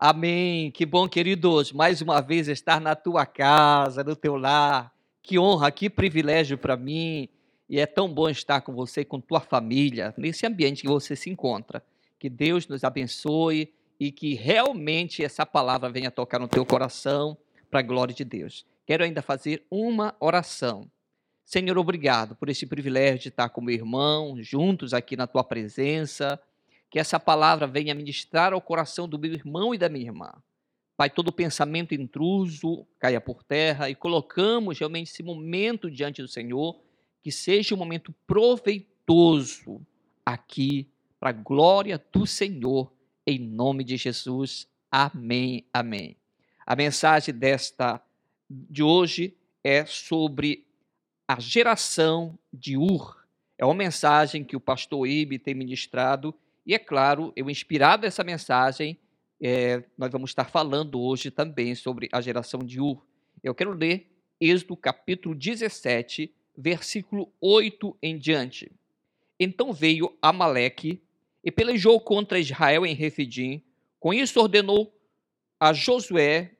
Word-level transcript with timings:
Amém. 0.00 0.70
Que 0.70 0.86
bom, 0.86 1.08
queridos, 1.08 1.72
mais 1.72 2.00
uma 2.00 2.20
vez 2.20 2.46
estar 2.46 2.80
na 2.80 2.94
tua 2.94 3.26
casa, 3.26 4.04
no 4.04 4.14
teu 4.14 4.36
lar. 4.36 4.94
Que 5.20 5.40
honra, 5.40 5.72
que 5.72 5.90
privilégio 5.90 6.56
para 6.56 6.76
mim. 6.76 7.28
E 7.68 7.80
é 7.80 7.84
tão 7.84 8.08
bom 8.08 8.28
estar 8.28 8.60
com 8.60 8.72
você, 8.72 9.04
com 9.04 9.20
tua 9.20 9.40
família, 9.40 10.14
nesse 10.16 10.46
ambiente 10.46 10.82
que 10.82 10.88
você 10.88 11.16
se 11.16 11.28
encontra. 11.28 11.82
Que 12.16 12.30
Deus 12.30 12.68
nos 12.68 12.84
abençoe 12.84 13.74
e 13.98 14.12
que 14.12 14.34
realmente 14.34 15.24
essa 15.24 15.44
palavra 15.44 15.90
venha 15.90 16.12
tocar 16.12 16.38
no 16.38 16.46
teu 16.46 16.64
coração 16.64 17.36
para 17.68 17.80
a 17.80 17.82
glória 17.82 18.14
de 18.14 18.24
Deus. 18.24 18.64
Quero 18.86 19.02
ainda 19.02 19.20
fazer 19.20 19.64
uma 19.68 20.14
oração. 20.20 20.88
Senhor, 21.44 21.76
obrigado 21.76 22.36
por 22.36 22.48
esse 22.48 22.66
privilégio 22.66 23.22
de 23.22 23.28
estar 23.30 23.48
com 23.48 23.60
meu 23.60 23.74
irmão, 23.74 24.40
juntos 24.40 24.94
aqui 24.94 25.16
na 25.16 25.26
tua 25.26 25.42
presença 25.42 26.40
que 26.90 26.98
essa 26.98 27.20
palavra 27.20 27.66
venha 27.66 27.94
ministrar 27.94 28.52
ao 28.52 28.60
coração 28.60 29.08
do 29.08 29.18
meu 29.18 29.32
irmão 29.32 29.74
e 29.74 29.78
da 29.78 29.88
minha 29.88 30.06
irmã. 30.06 30.32
Pai, 30.96 31.08
todo 31.08 31.30
pensamento 31.30 31.94
intruso 31.94 32.86
caia 32.98 33.20
por 33.20 33.44
terra 33.44 33.88
e 33.88 33.94
colocamos 33.94 34.78
realmente 34.78 35.12
esse 35.12 35.22
momento 35.22 35.90
diante 35.90 36.20
do 36.20 36.28
Senhor, 36.28 36.80
que 37.22 37.30
seja 37.30 37.74
um 37.74 37.78
momento 37.78 38.12
proveitoso 38.26 39.80
aqui, 40.24 40.88
para 41.20 41.30
a 41.30 41.32
glória 41.32 42.02
do 42.12 42.26
Senhor, 42.26 42.92
em 43.26 43.38
nome 43.38 43.84
de 43.84 43.96
Jesus. 43.96 44.68
Amém, 44.90 45.64
amém. 45.72 46.16
A 46.66 46.74
mensagem 46.74 47.34
desta 47.34 48.00
de 48.48 48.82
hoje 48.82 49.36
é 49.62 49.84
sobre 49.84 50.66
a 51.26 51.38
geração 51.38 52.38
de 52.52 52.76
Ur. 52.76 53.24
É 53.56 53.64
uma 53.64 53.74
mensagem 53.74 54.44
que 54.44 54.56
o 54.56 54.60
pastor 54.60 55.06
Ibe 55.06 55.38
tem 55.38 55.54
ministrado 55.54 56.34
e 56.68 56.74
é 56.74 56.78
claro, 56.78 57.32
eu 57.34 57.48
inspirado 57.48 58.04
essa 58.04 58.22
mensagem, 58.22 58.98
é, 59.40 59.82
nós 59.96 60.12
vamos 60.12 60.28
estar 60.28 60.50
falando 60.50 61.00
hoje 61.00 61.30
também 61.30 61.74
sobre 61.74 62.10
a 62.12 62.20
geração 62.20 62.60
de 62.60 62.78
Ur. 62.78 63.02
Eu 63.42 63.54
quero 63.54 63.72
ler 63.72 64.12
Êxodo 64.38 64.76
capítulo 64.76 65.34
17, 65.34 66.30
versículo 66.54 67.32
8 67.40 67.96
em 68.02 68.18
diante. 68.18 68.70
Então 69.40 69.72
veio 69.72 70.14
Amaleque 70.20 71.00
e 71.42 71.50
pelejou 71.50 71.98
contra 72.02 72.38
Israel 72.38 72.84
em 72.84 72.94
Refidim. 72.94 73.62
Com 73.98 74.12
isso 74.12 74.38
ordenou 74.38 74.94
a 75.58 75.72
Josué: 75.72 76.52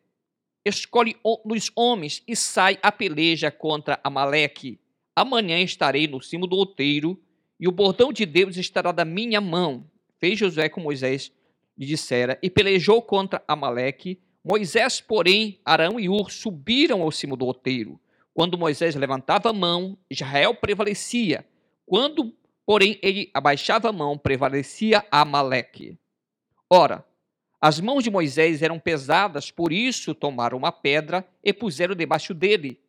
escolhe 0.64 1.18
os 1.22 1.70
homens 1.76 2.22
e 2.26 2.34
sai 2.34 2.78
a 2.82 2.90
peleja 2.90 3.50
contra 3.50 4.00
Amaleque. 4.02 4.80
Amanhã 5.14 5.60
estarei 5.60 6.08
no 6.08 6.22
cimo 6.22 6.46
do 6.46 6.56
outeiro 6.56 7.22
e 7.60 7.68
o 7.68 7.72
bordão 7.72 8.10
de 8.10 8.24
Deus 8.24 8.56
estará 8.56 8.90
da 8.90 9.04
minha 9.04 9.38
mão 9.38 9.84
fez 10.18 10.38
Josué 10.38 10.68
com 10.68 10.80
Moisés 10.80 11.32
lhe 11.76 11.86
dissera, 11.86 12.38
e 12.42 12.50
pelejou 12.50 13.00
contra 13.00 13.42
Amaleque. 13.46 14.20
Moisés, 14.44 15.00
porém, 15.00 15.60
Arão 15.64 16.00
e 16.00 16.08
Ur 16.08 16.30
subiram 16.30 17.02
ao 17.02 17.12
cimo 17.12 17.36
do 17.36 17.46
outeiro. 17.46 18.00
Quando 18.34 18.58
Moisés 18.58 18.94
levantava 18.94 19.50
a 19.50 19.52
mão, 19.52 19.96
Israel 20.10 20.54
prevalecia. 20.54 21.46
Quando, 21.86 22.34
porém, 22.66 22.98
ele 23.02 23.30
abaixava 23.32 23.88
a 23.88 23.92
mão, 23.92 24.18
prevalecia 24.18 25.04
Amaleque. 25.10 25.96
Ora, 26.70 27.04
as 27.60 27.80
mãos 27.80 28.04
de 28.04 28.10
Moisés 28.10 28.62
eram 28.62 28.78
pesadas, 28.78 29.50
por 29.50 29.72
isso 29.72 30.14
tomaram 30.14 30.58
uma 30.58 30.70
pedra 30.70 31.26
e 31.42 31.52
puseram 31.52 31.94
debaixo 31.94 32.32
dele. 32.34 32.80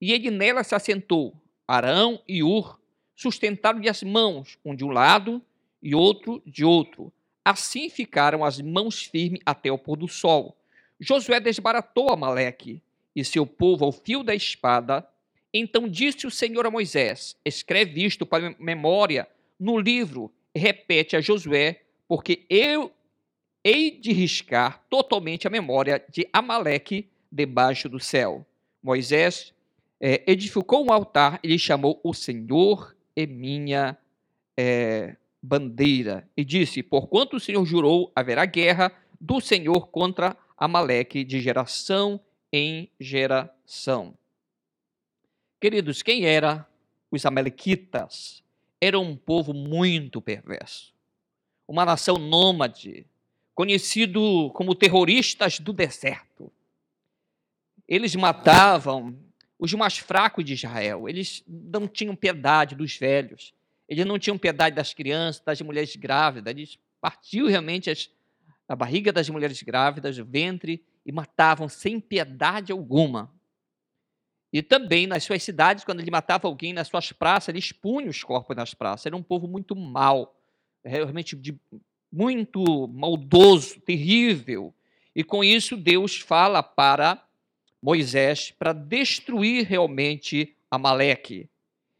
E 0.00 0.12
ele 0.12 0.30
nela 0.30 0.62
se 0.62 0.74
assentou. 0.74 1.34
Arão 1.66 2.20
e 2.28 2.42
Ur 2.42 2.78
sustentaram-lhe 3.16 3.88
as 3.88 4.02
mãos, 4.02 4.58
um 4.64 4.74
de 4.74 4.84
um 4.84 4.90
lado 4.90 5.42
e 5.82 5.94
outro 5.94 6.42
de 6.46 6.64
outro. 6.64 7.12
Assim 7.44 7.90
ficaram 7.90 8.44
as 8.44 8.60
mãos 8.60 9.02
firmes 9.02 9.40
até 9.44 9.70
o 9.70 9.78
pôr 9.78 9.96
do 9.96 10.06
sol. 10.06 10.56
Josué 11.00 11.40
desbaratou 11.40 12.10
Amaleque 12.10 12.80
e 13.14 13.24
seu 13.24 13.44
povo 13.44 13.84
ao 13.84 13.92
fio 13.92 14.22
da 14.22 14.34
espada. 14.34 15.06
Então 15.52 15.88
disse 15.88 16.26
o 16.26 16.30
Senhor 16.30 16.64
a 16.66 16.70
Moisés: 16.70 17.36
Escreve 17.44 18.04
isto 18.04 18.24
para 18.24 18.54
memória 18.58 19.28
no 19.58 19.78
livro 19.78 20.32
e 20.54 20.58
repete 20.60 21.16
a 21.16 21.20
Josué, 21.20 21.80
porque 22.06 22.44
eu 22.48 22.92
hei 23.64 23.90
de 23.90 24.12
riscar 24.12 24.82
totalmente 24.88 25.46
a 25.46 25.50
memória 25.50 26.02
de 26.08 26.28
Amaleque 26.32 27.08
debaixo 27.30 27.88
do 27.88 27.98
céu. 27.98 28.46
Moisés 28.82 29.52
é, 30.00 30.22
edificou 30.26 30.84
um 30.84 30.92
altar 30.92 31.38
e 31.42 31.48
lhe 31.48 31.58
chamou 31.58 32.00
o 32.02 32.12
Senhor 32.12 32.96
é 33.14 33.26
minha 33.26 33.96
é, 34.56 35.16
bandeira 35.42 36.28
e 36.36 36.44
disse: 36.44 36.82
Porquanto 36.82 37.36
o 37.36 37.40
Senhor 37.40 37.64
jurou, 37.66 38.12
haverá 38.14 38.44
guerra 38.46 38.92
do 39.20 39.40
Senhor 39.40 39.88
contra 39.88 40.36
Amaleque 40.56 41.24
de 41.24 41.40
geração 41.40 42.20
em 42.52 42.88
geração. 43.00 44.14
Queridos, 45.60 46.02
quem 46.02 46.24
era 46.26 46.66
os 47.10 47.26
Amalequitas? 47.26 48.42
Era 48.80 48.98
um 48.98 49.16
povo 49.16 49.52
muito 49.54 50.20
perverso, 50.20 50.92
uma 51.68 51.84
nação 51.84 52.16
nômade, 52.16 53.06
conhecido 53.54 54.50
como 54.54 54.74
terroristas 54.74 55.60
do 55.60 55.72
deserto. 55.72 56.52
Eles 57.86 58.14
matavam 58.16 59.16
os 59.56 59.72
mais 59.74 59.98
fracos 59.98 60.44
de 60.44 60.54
Israel, 60.54 61.08
eles 61.08 61.44
não 61.46 61.86
tinham 61.86 62.16
piedade 62.16 62.74
dos 62.74 62.96
velhos 62.96 63.54
eles 63.88 64.06
não 64.06 64.18
tinham 64.18 64.38
piedade 64.38 64.74
das 64.74 64.94
crianças, 64.94 65.42
das 65.42 65.60
mulheres 65.60 65.94
grávidas. 65.96 66.50
Eles 66.50 66.78
partiam 67.00 67.46
realmente 67.46 67.90
as, 67.90 68.10
a 68.68 68.76
barriga 68.76 69.12
das 69.12 69.28
mulheres 69.28 69.62
grávidas, 69.62 70.18
o 70.18 70.24
ventre, 70.24 70.84
e 71.04 71.12
matavam 71.12 71.68
sem 71.68 72.00
piedade 72.00 72.72
alguma. 72.72 73.32
E 74.52 74.62
também 74.62 75.06
nas 75.06 75.24
suas 75.24 75.42
cidades, 75.42 75.84
quando 75.84 76.00
ele 76.00 76.10
matava 76.10 76.46
alguém 76.46 76.72
nas 76.72 76.88
suas 76.88 77.10
praças, 77.10 77.48
ele 77.48 77.58
expunha 77.58 78.10
os 78.10 78.22
corpos 78.22 78.54
nas 78.54 78.74
praças. 78.74 79.06
Era 79.06 79.16
um 79.16 79.22
povo 79.22 79.48
muito 79.48 79.74
mau, 79.74 80.38
realmente 80.84 81.34
de, 81.34 81.58
muito 82.12 82.86
maldoso, 82.88 83.80
terrível. 83.80 84.74
E 85.14 85.24
com 85.24 85.42
isso, 85.42 85.76
Deus 85.76 86.18
fala 86.18 86.62
para 86.62 87.22
Moisés 87.82 88.50
para 88.50 88.72
destruir 88.72 89.66
realmente 89.66 90.54
Amaleque. 90.70 91.48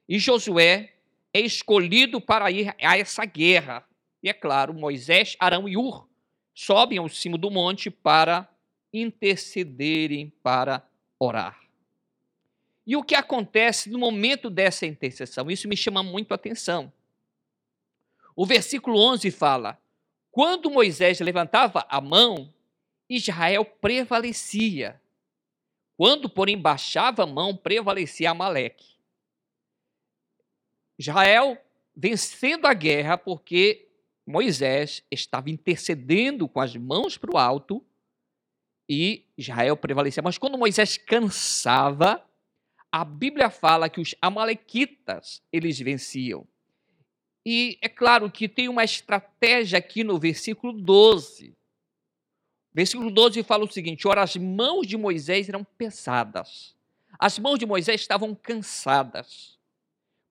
E 0.09 0.19
Josué 0.19 0.93
é 1.33 1.41
escolhido 1.41 2.21
para 2.21 2.51
ir 2.51 2.75
a 2.81 2.99
essa 2.99 3.25
guerra. 3.25 3.85
E 4.23 4.29
é 4.29 4.33
claro, 4.33 4.75
Moisés, 4.75 5.37
Arão 5.39 5.69
e 5.69 5.77
Ur 5.77 6.09
sobem 6.55 6.99
ao 6.99 7.09
cimo 7.09 7.39
do 7.39 7.51
monte 7.51 7.91
para 7.91 8.49
intercederem, 8.93 10.31
para 10.43 10.87
orar. 11.19 11.59
E 12.87 12.97
o 12.97 13.03
que 13.03 13.15
acontece 13.15 13.89
no 13.89 13.99
momento 13.99 14.51
dessa 14.51 14.85
intercessão? 14.85 15.51
Isso 15.51 15.69
me 15.69 15.77
chama 15.77 16.03
muito 16.03 16.33
a 16.33 16.35
atenção. 16.35 16.93
O 18.35 18.45
versículo 18.45 18.99
11 18.99 19.31
fala: 19.31 19.79
Quando 20.31 20.71
Moisés 20.71 21.21
levantava 21.21 21.87
a 21.89 22.01
mão, 22.01 22.53
Israel 23.09 23.65
prevalecia. 23.65 25.01
Quando, 25.97 26.29
porém, 26.29 26.59
baixava 26.59 27.23
a 27.23 27.27
mão, 27.27 27.57
prevalecia 27.57 28.31
Amaleque. 28.31 28.92
Israel 31.03 31.59
vencendo 31.95 32.67
a 32.67 32.75
guerra 32.75 33.19
porque 33.19 33.89
Moisés 34.27 35.03
estava 35.11 35.51
intercedendo 35.51 36.49
com 36.49 36.61
as 36.61 36.77
mãos 36.77 37.19
para 37.19 37.35
o 37.35 37.39
alto 37.39 37.85
e 38.89 39.27
Israel 39.37 39.77
prevalecia. 39.77 40.23
Mas 40.23 40.39
quando 40.39 40.59
Moisés 40.59 40.97
cansava, 40.97 42.25
a 42.91 43.05
Bíblia 43.05 43.51
fala 43.51 43.89
que 43.89 44.01
os 44.01 44.15
amalequitas 44.21 45.43
eles 45.53 45.79
venciam. 45.79 46.47
E 47.45 47.79
é 47.83 47.89
claro 47.89 48.31
que 48.31 48.49
tem 48.49 48.69
uma 48.69 48.85
estratégia 48.85 49.79
aqui 49.79 50.05
no 50.05 50.19
versículo 50.19 50.73
12. 50.73 51.57
Versículo 52.73 53.11
12 53.11 53.43
fala 53.43 53.65
o 53.65 53.71
seguinte: 53.71 54.07
Ora, 54.07 54.23
as 54.23 54.37
mãos 54.37 54.87
de 54.87 54.97
Moisés 54.97 55.49
eram 55.49 55.65
pesadas. 55.65 56.77
As 57.19 57.39
mãos 57.39 57.59
de 57.59 57.67
Moisés 57.67 58.01
estavam 58.01 58.35
cansadas. 58.35 59.59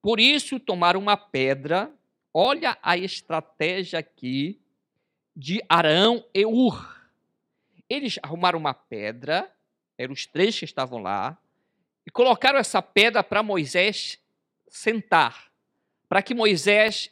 Por 0.02 0.18
isso, 0.18 0.58
tomaram 0.58 0.98
uma 0.98 1.16
pedra. 1.16 1.90
Olha 2.34 2.76
a 2.82 2.98
estratégia 2.98 4.00
aqui 4.00 4.60
de 5.34 5.62
Arão 5.68 6.24
e 6.34 6.44
Ur. 6.44 7.00
Eles 7.88 8.18
arrumaram 8.22 8.58
uma 8.58 8.74
pedra, 8.74 9.50
eram 9.96 10.12
os 10.12 10.26
três 10.26 10.58
que 10.58 10.64
estavam 10.64 11.00
lá, 11.00 11.38
e 12.04 12.10
colocaram 12.10 12.58
essa 12.58 12.82
pedra 12.82 13.22
para 13.22 13.42
Moisés 13.42 14.18
sentar, 14.68 15.52
para 16.08 16.22
que 16.22 16.34
Moisés 16.34 17.10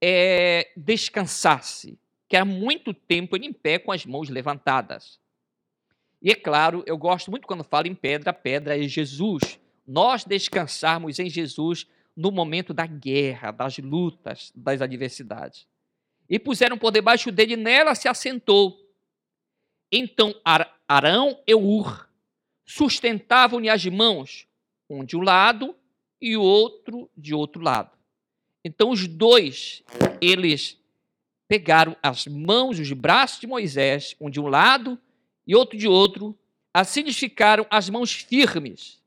é, 0.00 0.72
descansasse, 0.76 1.98
que 2.28 2.34
era 2.34 2.44
muito 2.44 2.92
tempo 2.92 3.36
ele 3.36 3.46
em 3.46 3.52
pé 3.52 3.78
com 3.78 3.92
as 3.92 4.04
mãos 4.04 4.28
levantadas. 4.28 5.20
E 6.20 6.30
é 6.30 6.34
claro, 6.34 6.82
eu 6.86 6.96
gosto 6.96 7.30
muito 7.30 7.46
quando 7.46 7.62
falo 7.62 7.86
em 7.86 7.94
pedra, 7.94 8.32
pedra 8.32 8.78
é 8.78 8.88
Jesus. 8.88 9.60
Nós 9.86 10.24
descansarmos 10.24 11.18
em 11.18 11.28
Jesus 11.28 11.86
no 12.16 12.30
momento 12.30 12.74
da 12.74 12.86
guerra, 12.86 13.50
das 13.50 13.78
lutas, 13.78 14.52
das 14.54 14.82
adversidades. 14.82 15.66
E 16.28 16.38
puseram 16.38 16.78
por 16.78 16.90
debaixo 16.90 17.30
dele, 17.30 17.56
nela 17.56 17.94
se 17.94 18.08
assentou. 18.08 18.78
Então 19.90 20.34
Arão 20.88 21.38
e 21.46 21.54
Ur 21.54 22.08
sustentavam-lhe 22.64 23.68
as 23.68 23.84
mãos, 23.86 24.46
um 24.88 25.04
de 25.04 25.16
um 25.16 25.20
lado 25.20 25.74
e 26.20 26.36
o 26.36 26.42
outro 26.42 27.10
de 27.16 27.34
outro 27.34 27.60
lado. 27.60 27.90
Então 28.64 28.90
os 28.90 29.06
dois, 29.06 29.82
eles 30.20 30.78
pegaram 31.48 31.96
as 32.02 32.26
mãos, 32.26 32.78
os 32.78 32.92
braços 32.92 33.40
de 33.40 33.46
Moisés, 33.46 34.16
um 34.20 34.30
de 34.30 34.40
um 34.40 34.46
lado 34.46 34.98
e 35.46 35.54
outro 35.54 35.76
de 35.76 35.88
outro, 35.88 36.38
assim 36.72 37.10
ficaram 37.12 37.66
as 37.68 37.90
mãos 37.90 38.12
firmes. 38.12 39.02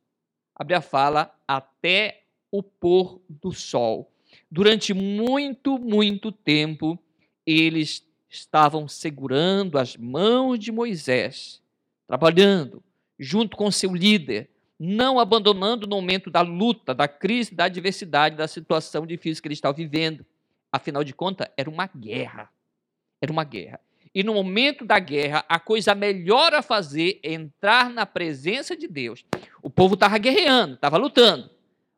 Abre 0.54 0.76
a 0.76 0.82
fala 0.82 1.34
até 1.48 2.25
o 2.58 2.64
pôr 2.64 3.22
do 3.30 3.52
sol. 3.52 4.12
Durante 4.50 4.94
muito, 4.94 5.78
muito 5.78 6.32
tempo, 6.32 6.98
eles 7.46 8.04
estavam 8.30 8.88
segurando 8.88 9.78
as 9.78 9.96
mãos 9.96 10.60
de 10.60 10.72
Moisés, 10.72 11.62
trabalhando 12.08 12.84
junto 13.18 13.56
com 13.56 13.72
seu 13.72 13.94
líder, 13.94 14.50
não 14.78 15.20
abandonando 15.20 15.88
no 15.88 15.96
momento 15.96 16.30
da 16.30 16.42
luta, 16.42 16.94
da 16.94 17.08
crise, 17.08 17.56
da 17.56 17.66
adversidade, 17.66 18.36
da 18.36 18.48
situação 18.48 19.06
difícil 19.06 19.42
que 19.42 19.48
ele 19.48 19.54
estava 19.54 19.76
vivendo. 19.76 20.26
Afinal 20.72 21.04
de 21.04 21.14
contas, 21.14 21.48
era 21.56 21.70
uma 21.70 21.88
guerra. 21.88 22.50
Era 23.22 23.32
uma 23.32 23.46
guerra. 23.46 23.80
E 24.14 24.24
no 24.24 24.34
momento 24.34 24.86
da 24.86 25.00
guerra, 25.00 25.44
a 25.48 25.60
coisa 25.60 25.96
melhor 25.96 26.54
a 26.54 26.62
fazer 26.62 27.20
é 27.24 27.34
entrar 27.34 27.90
na 27.90 28.06
presença 28.06 28.76
de 28.76 28.88
Deus. 28.88 29.26
O 29.62 29.70
povo 29.70 29.96
estava 29.96 30.18
guerreando, 30.18 30.76
estava 30.76 30.98
lutando. 30.98 31.50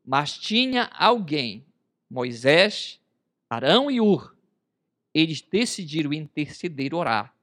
Mas 0.07 0.38
tinha 0.38 0.89
alguém, 0.94 1.65
Moisés, 2.09 2.98
Arão 3.50 3.92
e 3.92 4.00
Ur, 4.00 4.33
eles 5.13 5.42
decidiram 5.42 6.13
interceder, 6.13 6.94
orar. 6.94 7.36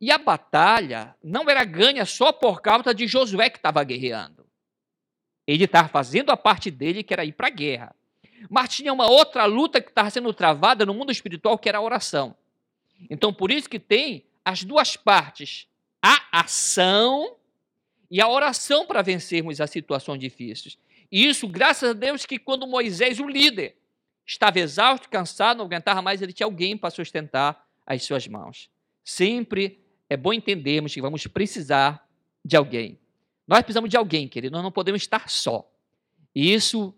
E 0.00 0.10
a 0.10 0.16
batalha 0.16 1.14
não 1.22 1.50
era 1.50 1.66
ganha 1.66 2.06
só 2.06 2.32
por 2.32 2.62
causa 2.62 2.94
de 2.94 3.06
Josué 3.06 3.50
que 3.50 3.58
estava 3.58 3.84
guerreando. 3.84 4.46
Ele 5.46 5.64
estava 5.64 5.88
fazendo 5.88 6.30
a 6.30 6.36
parte 6.36 6.70
dele, 6.70 7.02
que 7.02 7.12
era 7.12 7.26
ir 7.26 7.32
para 7.32 7.48
a 7.48 7.50
guerra. 7.50 7.94
Mas 8.48 8.70
tinha 8.70 8.90
uma 8.90 9.10
outra 9.10 9.44
luta 9.44 9.82
que 9.82 9.90
estava 9.90 10.08
sendo 10.08 10.32
travada 10.32 10.86
no 10.86 10.94
mundo 10.94 11.12
espiritual, 11.12 11.58
que 11.58 11.68
era 11.68 11.76
a 11.76 11.82
oração. 11.82 12.34
Então, 13.10 13.34
por 13.34 13.50
isso 13.50 13.68
que 13.68 13.78
tem 13.78 14.24
as 14.42 14.64
duas 14.64 14.96
partes: 14.96 15.66
a 16.02 16.40
ação 16.40 17.36
e 18.10 18.18
a 18.18 18.28
oração 18.28 18.86
para 18.86 19.02
vencermos 19.02 19.60
as 19.60 19.68
situações 19.68 20.18
difíceis. 20.18 20.78
E 21.10 21.26
isso, 21.26 21.48
graças 21.48 21.90
a 21.90 21.92
Deus, 21.92 22.26
que 22.26 22.38
quando 22.38 22.66
Moisés, 22.66 23.18
o 23.18 23.26
líder, 23.26 23.76
estava 24.26 24.58
exausto, 24.58 25.08
cansado, 25.08 25.58
não 25.58 25.64
aguentava 25.64 26.02
mais, 26.02 26.20
ele 26.20 26.32
tinha 26.32 26.46
alguém 26.46 26.76
para 26.76 26.90
sustentar 26.90 27.66
as 27.86 28.02
suas 28.04 28.28
mãos. 28.28 28.70
Sempre 29.02 29.82
é 30.08 30.16
bom 30.16 30.32
entendermos 30.32 30.92
que 30.92 31.00
vamos 31.00 31.26
precisar 31.26 32.06
de 32.44 32.56
alguém. 32.56 32.98
Nós 33.46 33.62
precisamos 33.62 33.88
de 33.88 33.96
alguém, 33.96 34.28
querido, 34.28 34.52
nós 34.52 34.62
não 34.62 34.70
podemos 34.70 35.00
estar 35.00 35.30
só. 35.30 35.70
E 36.34 36.52
isso 36.52 36.94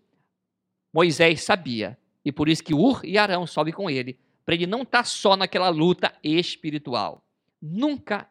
Moisés 0.93 1.43
sabia. 1.43 1.97
E 2.23 2.31
por 2.31 2.49
isso 2.49 2.63
que 2.63 2.73
Ur 2.73 3.01
e 3.05 3.17
Arão 3.17 3.47
sobem 3.47 3.73
com 3.73 3.89
ele, 3.89 4.19
para 4.45 4.55
ele 4.55 4.67
não 4.67 4.81
estar 4.81 5.05
só 5.05 5.37
naquela 5.37 5.69
luta 5.69 6.13
espiritual. 6.23 7.25
Nunca 7.61 8.29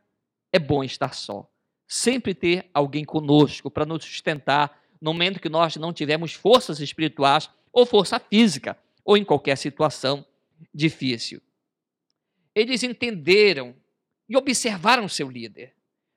é 0.52 0.58
bom 0.58 0.84
estar 0.84 1.14
só. 1.14 1.50
Sempre 1.86 2.34
ter 2.34 2.70
alguém 2.72 3.04
conosco 3.04 3.70
para 3.70 3.86
nos 3.86 4.04
sustentar 4.04 4.79
no 5.00 5.12
momento 5.12 5.40
que 5.40 5.48
nós 5.48 5.76
não 5.76 5.92
tivermos 5.92 6.32
forças 6.32 6.80
espirituais 6.80 7.48
ou 7.72 7.86
força 7.86 8.18
física, 8.18 8.76
ou 9.04 9.16
em 9.16 9.24
qualquer 9.24 9.56
situação 9.56 10.24
difícil. 10.74 11.40
Eles 12.54 12.82
entenderam 12.82 13.74
e 14.28 14.36
observaram 14.36 15.08
seu 15.08 15.30
líder. 15.30 15.74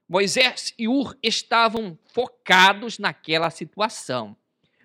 Moisés 0.08 0.74
e 0.78 0.88
Ur 0.88 1.18
estavam 1.24 1.98
focados 2.06 3.00
naquela 3.00 3.50
situação. 3.50 4.36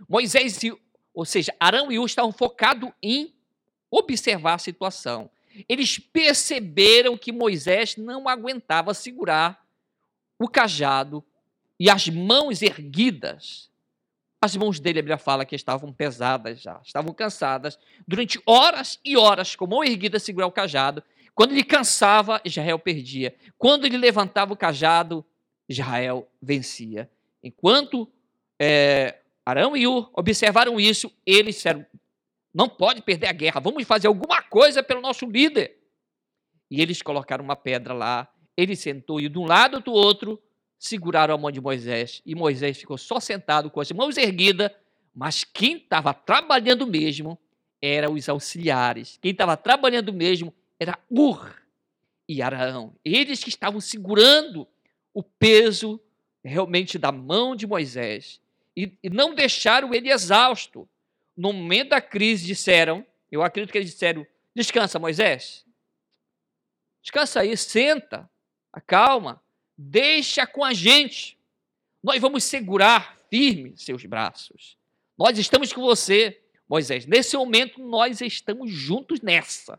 Moisés 0.09 0.62
e, 0.62 0.73
ou 1.12 1.25
seja, 1.25 1.55
Arão 1.59 1.91
e 1.91 1.99
Ur 1.99 2.06
estavam 2.06 2.33
focados 2.33 2.91
em 3.03 3.35
observar 3.91 4.55
a 4.55 4.59
situação. 4.59 5.31
Eles 5.69 5.99
perceberam 5.99 7.17
que 7.17 7.33
Moisés 7.33 7.97
não 7.97 8.29
aguentava 8.29 8.95
segurar 8.95 9.67
o 10.39 10.49
cajado 10.49 11.25
e 11.81 11.91
as 11.91 12.09
mãos 12.09 12.62
erguidas. 12.62 13.71
As 14.40 14.56
mãos 14.56 14.79
dele, 14.79 15.00
a 15.00 15.02
Bíblia 15.02 15.19
fala 15.19 15.44
que 15.44 15.56
estavam 15.56 15.93
pesadas 15.93 16.61
já, 16.61 16.81
estavam 16.85 17.12
cansadas. 17.12 17.79
Durante 18.06 18.40
horas 18.46 19.00
e 19.05 19.17
horas, 19.17 19.56
com 19.56 19.67
mão 19.67 19.82
erguida, 19.82 20.19
segurar 20.19 20.46
o 20.46 20.52
cajado. 20.52 21.02
Quando 21.35 21.52
ele 21.52 21.64
cansava, 21.64 22.40
Israel 22.44 22.79
perdia. 22.79 23.35
Quando 23.56 23.85
ele 23.85 23.96
levantava 23.96 24.52
o 24.52 24.56
cajado, 24.56 25.25
Israel 25.69 26.29
vencia. 26.40 27.11
Enquanto 27.43 28.08
é, 28.61 29.19
Arão 29.44 29.76
e 29.76 29.87
Ur 29.87 30.11
observaram 30.14 30.79
isso, 30.79 31.12
eles 31.26 31.56
disseram: 31.56 31.85
não 32.55 32.69
pode 32.69 33.02
perder 33.02 33.29
a 33.29 33.32
guerra, 33.32 33.61
vamos 33.61 33.85
fazer 33.85 34.06
alguma 34.06 34.43
coisa 34.43 34.82
pelo 34.82 35.00
nosso 35.00 35.26
líder. 35.26 35.79
E 36.70 36.81
eles 36.81 37.02
colocaram 37.02 37.44
uma 37.44 37.56
pedra 37.56 37.94
lá, 37.94 38.29
ele 38.56 38.76
sentou 38.76 39.20
e 39.20 39.29
de 39.29 39.38
um 39.38 39.46
lado 39.46 39.81
do 39.81 39.93
outro 39.93 40.40
seguraram 40.78 41.34
a 41.34 41.38
mão 41.38 41.50
de 41.50 41.60
Moisés. 41.60 42.22
E 42.25 42.34
Moisés 42.34 42.78
ficou 42.78 42.96
só 42.96 43.19
sentado 43.19 43.70
com 43.70 43.80
as 43.80 43.90
mãos 43.92 44.16
erguidas, 44.16 44.70
mas 45.14 45.44
quem 45.44 45.78
estava 45.78 46.14
trabalhando 46.14 46.86
mesmo 46.86 47.38
eram 47.82 48.14
os 48.14 48.28
auxiliares. 48.28 49.19
Quem 49.20 49.32
estava 49.32 49.56
trabalhando 49.56 50.12
mesmo 50.12 50.54
era 50.78 50.98
Ur 51.10 51.54
e 52.28 52.40
Arão. 52.42 52.94
Eles 53.04 53.42
que 53.42 53.48
estavam 53.48 53.80
segurando 53.80 54.66
o 55.12 55.22
peso 55.22 56.00
realmente 56.44 56.98
da 56.98 57.10
mão 57.10 57.56
de 57.56 57.66
Moisés 57.66 58.40
e, 58.76 58.96
e 59.02 59.10
não 59.10 59.34
deixaram 59.34 59.92
ele 59.92 60.10
exausto. 60.10 60.88
No 61.36 61.52
momento 61.52 61.90
da 61.90 62.00
crise, 62.00 62.46
disseram, 62.46 63.04
eu 63.30 63.42
acredito 63.42 63.72
que 63.72 63.78
eles 63.78 63.90
disseram: 63.90 64.26
descansa, 64.54 64.98
Moisés. 64.98 65.64
Descansa 67.02 67.40
aí, 67.40 67.56
senta, 67.56 68.28
acalma, 68.72 69.40
deixa 69.78 70.44
com 70.44 70.64
a 70.64 70.75
gente. 70.75 71.38
Nós 72.02 72.20
vamos 72.20 72.42
segurar 72.42 73.16
firme 73.30 73.75
seus 73.76 74.04
braços. 74.04 74.76
Nós 75.16 75.38
estamos 75.38 75.72
com 75.72 75.80
você, 75.80 76.40
Moisés. 76.69 77.06
Nesse 77.06 77.36
momento, 77.36 77.80
nós 77.80 78.20
estamos 78.20 78.70
juntos 78.70 79.20
nessa. 79.20 79.78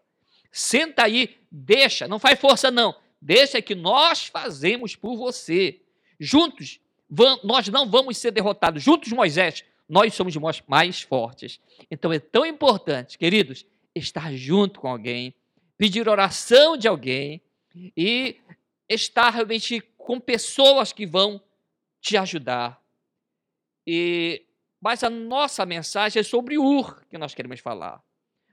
Senta 0.51 1.03
aí, 1.03 1.37
deixa, 1.51 2.07
não 2.07 2.17
faz 2.17 2.39
força 2.39 2.71
não. 2.71 2.95
Deixa 3.21 3.61
que 3.61 3.75
nós 3.75 4.27
fazemos 4.27 4.95
por 4.95 5.17
você. 5.17 5.81
Juntos, 6.19 6.79
nós 7.43 7.67
não 7.67 7.89
vamos 7.89 8.17
ser 8.17 8.31
derrotados. 8.31 8.81
Juntos, 8.81 9.11
Moisés, 9.11 9.63
nós 9.87 10.13
somos 10.13 10.35
mais 10.67 11.01
fortes. 11.01 11.59
Então 11.89 12.13
é 12.13 12.19
tão 12.19 12.45
importante, 12.45 13.17
queridos, 13.17 13.65
estar 13.93 14.33
junto 14.33 14.79
com 14.79 14.87
alguém, 14.87 15.33
pedir 15.77 16.07
oração 16.07 16.77
de 16.77 16.87
alguém 16.87 17.41
e 17.95 18.37
estar 18.87 19.29
realmente 19.29 19.81
com 20.09 20.19
pessoas 20.19 20.91
que 20.91 21.05
vão 21.05 21.39
te 22.01 22.17
ajudar. 22.17 22.81
E 23.85 24.43
mas 24.81 25.03
a 25.03 25.09
nossa 25.09 25.67
mensagem 25.67 26.19
é 26.19 26.23
sobre 26.23 26.57
Ur 26.57 27.05
que 27.05 27.15
nós 27.15 27.35
queremos 27.35 27.59
falar. 27.59 28.03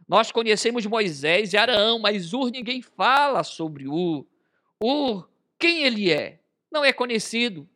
Nós 0.07 0.31
conhecemos 0.31 0.85
Moisés 0.85 1.55
e 1.55 1.57
Arão, 1.57 1.99
mas 1.99 2.35
Ur 2.35 2.51
ninguém 2.51 2.83
fala 2.83 3.43
sobre 3.43 3.89
Ur. 3.89 4.27
Ur, 4.79 5.31
quem 5.59 5.85
ele 5.85 6.13
é? 6.13 6.41
Não 6.71 6.85
é 6.85 6.93
conhecido. 6.93 7.67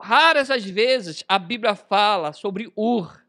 Raras 0.00 0.50
as 0.50 0.64
vezes 0.64 1.22
a 1.28 1.38
Bíblia 1.38 1.74
fala 1.74 2.32
sobre 2.32 2.72
Ur. 2.74 3.22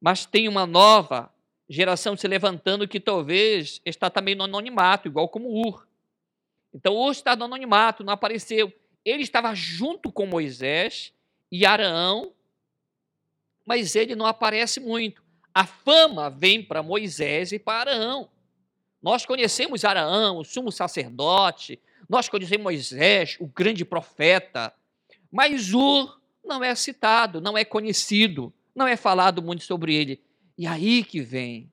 Mas 0.00 0.26
tem 0.26 0.48
uma 0.48 0.66
nova 0.66 1.32
geração 1.68 2.16
se 2.16 2.26
levantando 2.26 2.88
que 2.88 2.98
talvez 2.98 3.80
está 3.84 4.10
também 4.10 4.34
no 4.34 4.42
anonimato, 4.42 5.06
igual 5.06 5.28
como 5.28 5.64
Ur. 5.64 5.86
Então 6.76 6.94
Ur 6.94 7.10
está 7.10 7.34
no 7.34 7.46
anonimato, 7.46 8.04
não 8.04 8.12
apareceu. 8.12 8.70
Ele 9.02 9.22
estava 9.22 9.54
junto 9.54 10.12
com 10.12 10.26
Moisés 10.26 11.10
e 11.50 11.64
Arão, 11.64 12.32
mas 13.64 13.96
ele 13.96 14.14
não 14.14 14.26
aparece 14.26 14.78
muito. 14.78 15.24
A 15.54 15.64
fama 15.64 16.28
vem 16.28 16.62
para 16.62 16.82
Moisés 16.82 17.50
e 17.50 17.58
para 17.58 17.92
Arão. 17.92 18.28
Nós 19.00 19.24
conhecemos 19.24 19.86
Arão, 19.86 20.36
o 20.36 20.44
sumo 20.44 20.70
sacerdote, 20.70 21.80
nós 22.06 22.28
conhecemos 22.28 22.64
Moisés, 22.64 23.38
o 23.40 23.46
grande 23.46 23.82
profeta, 23.82 24.70
mas 25.32 25.72
Ur 25.72 26.20
não 26.44 26.62
é 26.62 26.74
citado, 26.74 27.40
não 27.40 27.56
é 27.56 27.64
conhecido, 27.64 28.52
não 28.74 28.86
é 28.86 28.96
falado 28.96 29.42
muito 29.42 29.64
sobre 29.64 29.94
ele. 29.94 30.20
E 30.58 30.66
aí 30.66 31.02
que 31.02 31.22
vem. 31.22 31.72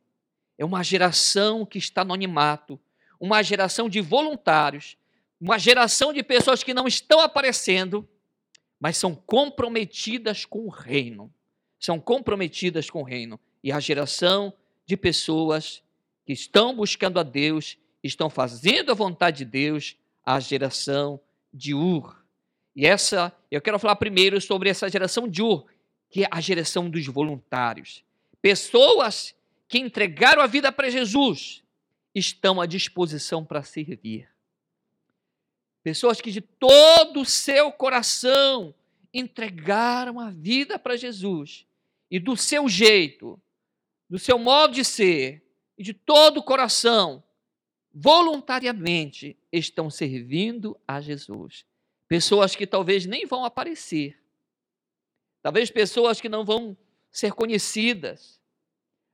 É 0.58 0.64
uma 0.64 0.82
geração 0.82 1.66
que 1.66 1.78
está 1.78 2.06
no 2.06 2.14
animato, 2.14 2.80
uma 3.20 3.42
geração 3.42 3.88
de 3.88 4.02
voluntários, 4.02 4.98
uma 5.40 5.58
geração 5.58 6.14
de 6.14 6.24
pessoas 6.24 6.64
que 6.64 6.74
não 6.74 6.88
estão 6.88 7.20
aparecendo, 7.20 8.08
mas 8.80 8.98
são 8.98 9.16
comprometidas 9.16 10.46
com 10.46 10.66
o 10.66 10.70
reino. 10.70 11.34
São 11.80 12.00
comprometidas 12.00 12.90
com 12.90 13.02
o 13.02 13.04
reino 13.04 13.40
e 13.64 13.72
a 13.72 13.80
geração 13.80 14.54
de 14.86 14.98
pessoas 14.98 15.82
que 16.26 16.34
estão 16.34 16.76
buscando 16.76 17.20
a 17.20 17.24
Deus, 17.24 17.78
estão 18.04 18.30
fazendo 18.30 18.92
a 18.92 18.96
vontade 18.96 19.40
de 19.40 19.46
Deus, 19.46 19.98
a 20.26 20.40
geração 20.40 21.20
de 21.54 21.74
Ur. 21.74 22.24
E 22.76 22.86
essa, 22.86 23.34
eu 23.52 23.62
quero 23.62 23.80
falar 23.80 23.96
primeiro 23.96 24.40
sobre 24.42 24.70
essa 24.70 24.90
geração 24.90 25.28
de 25.28 25.42
Ur, 25.42 25.66
que 26.10 26.24
é 26.24 26.28
a 26.30 26.42
geração 26.42 26.90
dos 26.90 27.06
voluntários. 27.08 28.04
Pessoas 28.42 29.36
que 29.68 29.80
entregaram 29.80 30.42
a 30.42 30.48
vida 30.48 30.72
para 30.72 30.90
Jesus 30.90 31.63
estão 32.14 32.62
à 32.62 32.66
disposição 32.66 33.44
para 33.44 33.64
servir. 33.64 34.30
Pessoas 35.84 36.22
que 36.22 36.32
de 36.32 36.42
todo 36.42 37.22
o 37.22 37.26
seu 37.26 37.72
coração 37.72 38.74
entregaram 39.14 40.20
a 40.20 40.30
vida 40.30 40.80
para 40.80 40.96
Jesus 40.96 41.66
e 42.10 42.20
do 42.20 42.38
seu 42.38 42.70
jeito, 42.70 43.40
do 44.10 44.18
seu 44.18 44.40
modo 44.40 44.74
de 44.74 44.86
ser 44.86 45.44
e 45.78 45.84
de 45.84 45.94
todo 45.94 46.38
o 46.38 46.44
coração, 46.44 47.24
voluntariamente 47.94 49.38
estão 49.52 49.90
servindo 49.90 50.80
a 50.88 51.02
Jesus. 51.02 51.66
Pessoas 52.08 52.56
que 52.56 52.66
talvez 52.66 53.06
nem 53.06 53.26
vão 53.26 53.44
aparecer, 53.44 54.18
talvez 55.42 55.70
pessoas 55.70 56.22
que 56.22 56.30
não 56.30 56.46
vão 56.46 56.78
ser 57.12 57.34
conhecidas, 57.34 58.42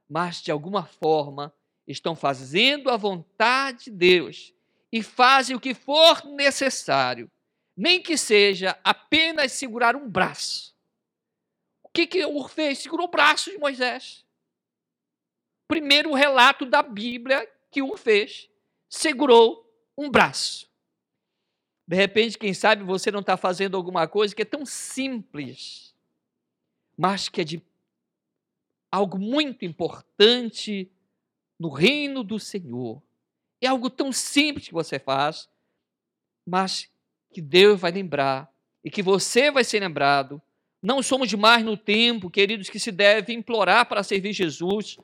mas 0.07 0.41
de 0.41 0.51
alguma 0.51 0.85
forma 0.85 1.53
estão 1.91 2.15
fazendo 2.15 2.89
a 2.89 2.97
vontade 2.97 3.85
de 3.85 3.91
Deus 3.91 4.53
e 4.91 5.01
fazem 5.01 5.55
o 5.55 5.59
que 5.59 5.73
for 5.73 6.23
necessário, 6.25 7.29
nem 7.75 8.01
que 8.01 8.15
seja 8.15 8.79
apenas 8.83 9.51
segurar 9.53 9.95
um 9.95 10.07
braço. 10.07 10.75
O 11.83 11.89
que, 11.89 12.05
que 12.05 12.23
o 12.23 12.47
fez? 12.47 12.79
Segurou 12.79 13.07
o 13.07 13.11
braço 13.11 13.49
de 13.49 13.57
Moisés. 13.57 14.23
Primeiro 15.67 16.13
relato 16.13 16.65
da 16.65 16.83
Bíblia 16.83 17.47
que 17.71 17.81
o 17.81 17.97
fez, 17.97 18.49
segurou 18.87 19.67
um 19.97 20.09
braço. 20.09 20.69
De 21.87 21.95
repente, 21.95 22.37
quem 22.37 22.53
sabe 22.53 22.83
você 22.83 23.11
não 23.11 23.19
está 23.21 23.35
fazendo 23.35 23.75
alguma 23.75 24.07
coisa 24.07 24.35
que 24.35 24.43
é 24.43 24.45
tão 24.45 24.65
simples, 24.65 25.95
mas 26.95 27.29
que 27.29 27.41
é 27.41 27.43
de 27.43 27.63
algo 28.91 29.17
muito 29.17 29.65
importante 29.65 30.91
no 31.59 31.69
reino 31.69 32.23
do 32.23 32.39
Senhor. 32.39 33.01
É 33.61 33.67
algo 33.67 33.89
tão 33.89 34.11
simples 34.11 34.67
que 34.67 34.73
você 34.73 34.97
faz, 34.97 35.49
mas 36.47 36.89
que 37.31 37.41
Deus 37.41 37.79
vai 37.79 37.91
lembrar 37.91 38.49
e 38.83 38.89
que 38.89 39.03
você 39.03 39.51
vai 39.51 39.63
ser 39.63 39.81
lembrado. 39.81 40.41
Não 40.81 41.03
somos 41.03 41.27
demais 41.27 41.63
no 41.63 41.75
tempo, 41.75 42.29
queridos, 42.29 42.69
que 42.69 42.79
se 42.79 42.91
deve 42.91 43.33
implorar 43.33 43.85
para 43.85 44.01
servir 44.01 44.31
Jesus. 44.31 44.97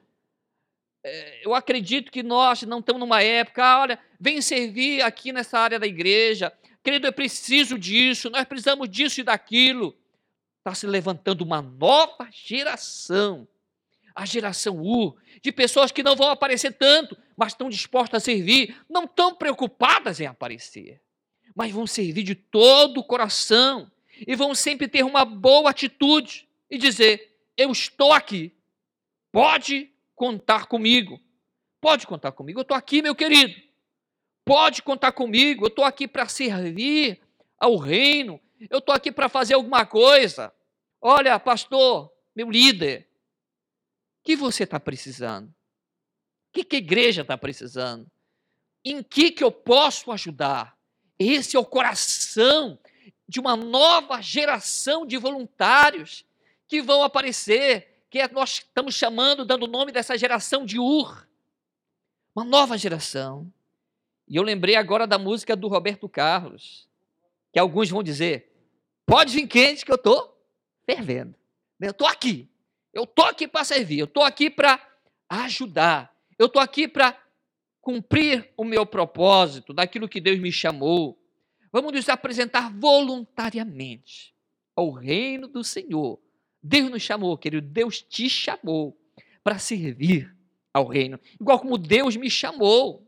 É, 1.03 1.45
eu 1.45 1.53
acredito 1.53 2.11
que 2.11 2.23
nós 2.23 2.63
não 2.63 2.79
estamos 2.79 3.01
numa 3.01 3.21
época, 3.21 3.63
ah, 3.63 3.81
olha, 3.81 3.99
vem 4.19 4.41
servir 4.41 5.01
aqui 5.01 5.33
nessa 5.33 5.59
área 5.59 5.77
da 5.77 5.85
igreja. 5.85 6.53
Querido, 6.81 7.07
eu 7.07 7.13
preciso 7.13 7.77
disso, 7.77 8.29
nós 8.29 8.45
precisamos 8.45 8.89
disso 8.89 9.19
e 9.19 9.23
daquilo. 9.23 9.95
Está 10.59 10.73
se 10.73 10.87
levantando 10.87 11.43
uma 11.43 11.61
nova 11.61 12.29
geração 12.31 13.47
a 14.15 14.25
geração 14.25 14.81
U, 14.81 15.17
de 15.41 15.51
pessoas 15.51 15.91
que 15.91 16.01
não 16.01 16.15
vão 16.15 16.29
aparecer 16.29 16.71
tanto, 16.71 17.17
mas 17.35 17.51
estão 17.51 17.69
dispostas 17.69 18.23
a 18.23 18.25
servir, 18.25 18.75
não 18.89 19.03
estão 19.03 19.35
preocupadas 19.35 20.21
em 20.21 20.25
aparecer, 20.25 21.01
mas 21.53 21.71
vão 21.71 21.85
servir 21.85 22.23
de 22.23 22.33
todo 22.33 22.99
o 23.01 23.03
coração 23.03 23.91
e 24.25 24.33
vão 24.33 24.55
sempre 24.55 24.87
ter 24.87 25.03
uma 25.03 25.25
boa 25.25 25.69
atitude 25.69 26.47
e 26.71 26.77
dizer: 26.77 27.37
Eu 27.57 27.71
estou 27.71 28.13
aqui, 28.13 28.55
pode 29.33 29.91
contar 30.15 30.67
comigo, 30.67 31.19
pode 31.81 32.07
contar 32.07 32.31
comigo, 32.31 32.59
eu 32.59 32.63
estou 32.63 32.77
aqui, 32.77 33.01
meu 33.01 33.13
querido, 33.13 33.53
pode 34.45 34.81
contar 34.81 35.11
comigo, 35.11 35.65
eu 35.65 35.67
estou 35.67 35.83
aqui 35.83 36.07
para 36.07 36.25
servir 36.29 37.19
ao 37.59 37.75
reino, 37.75 38.39
eu 38.69 38.79
estou 38.79 38.95
aqui 38.95 39.11
para 39.11 39.27
fazer 39.27 39.55
alguma 39.55 39.85
coisa. 39.85 40.53
Olha, 41.01 41.37
pastor, 41.37 42.09
meu 42.33 42.49
líder, 42.49 43.09
que 44.25 44.35
você 44.35 44.63
está 44.63 44.79
precisando? 44.79 45.47
O 45.47 45.53
que, 46.51 46.63
que 46.63 46.75
a 46.75 46.79
igreja 46.79 47.21
está 47.21 47.37
precisando? 47.37 48.09
Em 48.83 49.03
que, 49.03 49.29
que 49.29 49.43
eu 49.43 49.51
posso 49.51 50.11
ajudar? 50.11 50.75
Esse 51.19 51.55
é 51.55 51.59
o 51.59 51.65
coração 51.65 52.79
de 53.27 53.39
uma 53.39 53.55
nova 53.55 54.21
geração 54.21 55.05
de 55.05 55.15
voluntários 55.15 56.25
que 56.67 56.81
vão 56.81 57.03
aparecer, 57.03 58.03
que 58.09 58.19
é, 58.19 58.27
nós 58.27 58.55
estamos 58.55 58.95
chamando, 58.95 59.45
dando 59.45 59.63
o 59.63 59.69
nome 59.69 59.91
dessa 59.91 60.17
geração 60.17 60.65
de 60.65 60.79
Ur. 60.79 61.27
Uma 62.35 62.43
nova 62.43 62.77
geração. 62.77 63.51
E 64.27 64.35
eu 64.35 64.43
lembrei 64.43 64.75
agora 64.75 65.05
da 65.05 65.19
música 65.19 65.55
do 65.55 65.67
Roberto 65.67 66.09
Carlos, 66.09 66.87
que 67.53 67.59
alguns 67.59 67.89
vão 67.89 68.01
dizer: 68.01 68.51
pode 69.05 69.33
vir 69.33 69.47
quente 69.47 69.85
que 69.85 69.91
eu 69.91 69.95
estou 69.95 70.35
fervendo. 70.83 71.35
Eu 71.79 71.91
estou 71.91 72.07
aqui. 72.07 72.49
Eu 72.95 73.03
estou 73.03 73.25
aqui 73.25 73.45
para 73.45 73.65
servir, 73.65 73.99
eu 73.99 74.05
estou 74.05 74.23
aqui 74.23 74.49
para 74.49 74.81
ajudar, 75.27 76.15
eu 76.39 76.45
estou 76.45 76.61
aqui 76.61 76.87
para 76.87 77.21
cumprir 77.81 78.49
o 78.55 78.63
meu 78.63 78.85
propósito, 78.85 79.73
daquilo 79.73 80.07
que 80.07 80.21
Deus 80.21 80.39
me 80.39 80.49
chamou. 80.49 81.21
Vamos 81.73 81.91
nos 81.91 82.07
apresentar 82.07 82.71
voluntariamente 82.71 84.33
ao 84.73 84.91
reino 84.91 85.45
do 85.45 85.61
Senhor. 85.61 86.17
Deus 86.63 86.89
nos 86.89 87.01
chamou, 87.01 87.37
querido, 87.37 87.67
Deus 87.67 88.01
te 88.01 88.29
chamou 88.29 88.97
para 89.43 89.59
servir 89.59 90.33
ao 90.73 90.87
reino, 90.87 91.19
igual 91.39 91.59
como 91.59 91.77
Deus 91.77 92.15
me 92.15 92.29
chamou. 92.29 93.05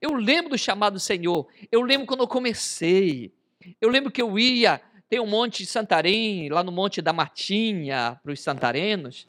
Eu 0.00 0.14
lembro 0.14 0.50
do 0.50 0.58
chamado 0.58 0.94
do 0.94 1.00
Senhor, 1.00 1.48
eu 1.72 1.82
lembro 1.82 2.06
quando 2.06 2.20
eu 2.20 2.28
comecei, 2.28 3.34
eu 3.80 3.88
lembro 3.88 4.12
que 4.12 4.22
eu 4.22 4.38
ia 4.38 4.80
tem 5.14 5.20
um 5.20 5.26
monte 5.26 5.58
de 5.58 5.66
Santarém, 5.66 6.48
lá 6.48 6.64
no 6.64 6.72
Monte 6.72 7.00
da 7.00 7.12
Matinha, 7.12 8.18
para 8.20 8.32
os 8.32 8.40
santarenos. 8.40 9.28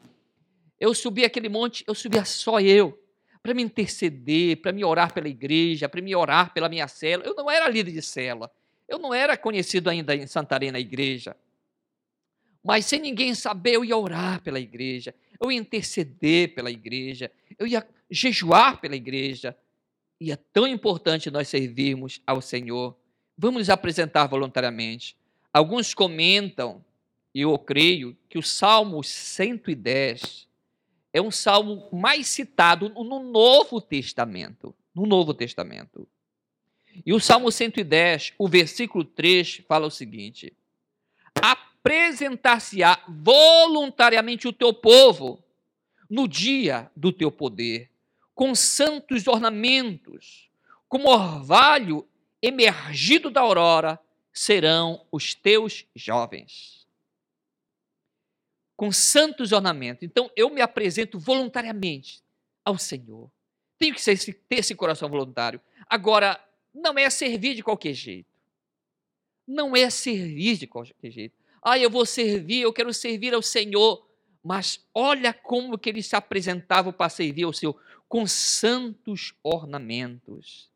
Eu 0.80 0.92
subi 0.92 1.24
aquele 1.24 1.48
monte, 1.48 1.84
eu 1.86 1.94
subia 1.94 2.24
só 2.24 2.58
eu, 2.58 3.00
para 3.40 3.54
me 3.54 3.62
interceder, 3.62 4.56
para 4.56 4.72
me 4.72 4.84
orar 4.84 5.14
pela 5.14 5.28
igreja, 5.28 5.88
para 5.88 6.02
me 6.02 6.12
orar 6.16 6.52
pela 6.52 6.68
minha 6.68 6.88
célula. 6.88 7.28
Eu 7.28 7.36
não 7.36 7.48
era 7.48 7.68
líder 7.68 7.92
de 7.92 8.02
célula, 8.02 8.50
eu 8.88 8.98
não 8.98 9.14
era 9.14 9.36
conhecido 9.36 9.88
ainda 9.88 10.12
em 10.12 10.26
Santarém 10.26 10.72
na 10.72 10.80
igreja. 10.80 11.36
Mas 12.64 12.84
sem 12.86 12.98
ninguém 12.98 13.32
saber, 13.32 13.76
eu 13.76 13.84
ia 13.84 13.96
orar 13.96 14.42
pela 14.42 14.58
igreja, 14.58 15.14
eu 15.40 15.52
ia 15.52 15.58
interceder 15.60 16.52
pela 16.52 16.68
igreja, 16.68 17.30
eu 17.56 17.64
ia 17.64 17.86
jejuar 18.10 18.80
pela 18.80 18.96
igreja. 18.96 19.56
E 20.20 20.32
é 20.32 20.36
tão 20.52 20.66
importante 20.66 21.30
nós 21.30 21.46
servirmos 21.46 22.20
ao 22.26 22.40
Senhor. 22.40 22.96
Vamos 23.38 23.60
nos 23.60 23.70
apresentar 23.70 24.26
voluntariamente. 24.26 25.16
Alguns 25.56 25.94
comentam, 25.94 26.84
e 27.34 27.40
eu 27.40 27.58
creio, 27.58 28.14
que 28.28 28.36
o 28.36 28.42
Salmo 28.42 29.02
110 29.02 30.46
é 31.14 31.22
um 31.22 31.30
salmo 31.30 31.88
mais 31.90 32.26
citado 32.26 32.90
no 32.90 33.20
Novo 33.22 33.80
Testamento. 33.80 34.76
No 34.94 35.06
Novo 35.06 35.32
Testamento. 35.32 36.06
E 37.06 37.10
o 37.10 37.18
Salmo 37.18 37.50
110, 37.50 38.34
o 38.38 38.46
versículo 38.46 39.02
3, 39.02 39.62
fala 39.66 39.86
o 39.86 39.90
seguinte: 39.90 40.52
Apresentar-se-á 41.40 43.02
voluntariamente 43.08 44.46
o 44.46 44.52
teu 44.52 44.74
povo 44.74 45.42
no 46.10 46.28
dia 46.28 46.90
do 46.94 47.10
teu 47.10 47.32
poder, 47.32 47.90
com 48.34 48.54
santos 48.54 49.26
ornamentos, 49.26 50.50
como 50.86 51.08
orvalho 51.08 52.06
emergido 52.42 53.30
da 53.30 53.40
aurora, 53.40 53.98
serão 54.38 55.04
os 55.10 55.34
teus 55.34 55.86
jovens. 55.94 56.86
Com 58.76 58.92
santos 58.92 59.50
ornamentos. 59.52 60.02
Então, 60.02 60.30
eu 60.36 60.50
me 60.50 60.60
apresento 60.60 61.18
voluntariamente 61.18 62.22
ao 62.62 62.76
Senhor. 62.76 63.30
Tenho 63.78 63.94
que 63.94 64.02
ter 64.02 64.58
esse 64.58 64.74
coração 64.74 65.08
voluntário. 65.08 65.60
Agora, 65.88 66.38
não 66.74 66.98
é 66.98 67.08
servir 67.08 67.54
de 67.54 67.62
qualquer 67.62 67.94
jeito. 67.94 68.28
Não 69.46 69.74
é 69.74 69.88
servir 69.88 70.58
de 70.58 70.66
qualquer 70.66 71.10
jeito. 71.10 71.34
Ah, 71.62 71.78
eu 71.78 71.90
vou 71.90 72.04
servir, 72.04 72.60
eu 72.60 72.72
quero 72.72 72.92
servir 72.92 73.32
ao 73.32 73.42
Senhor. 73.42 74.06
Mas 74.42 74.84
olha 74.92 75.32
como 75.32 75.78
que 75.78 75.88
ele 75.88 76.02
se 76.02 76.14
apresentava 76.14 76.92
para 76.92 77.08
servir 77.08 77.44
ao 77.44 77.52
Senhor, 77.52 77.80
com 78.06 78.26
santos 78.26 79.32
ornamentos. 79.42 80.70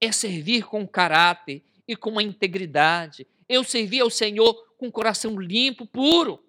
É 0.00 0.10
servir 0.10 0.64
com 0.64 0.88
caráter, 0.88 1.62
e 1.86 1.94
com 1.94 2.10
uma 2.10 2.22
integridade. 2.22 3.26
Eu 3.48 3.62
servi 3.62 4.00
ao 4.00 4.10
Senhor 4.10 4.54
com 4.76 4.88
o 4.88 4.92
coração 4.92 5.38
limpo, 5.38 5.86
puro. 5.86 6.42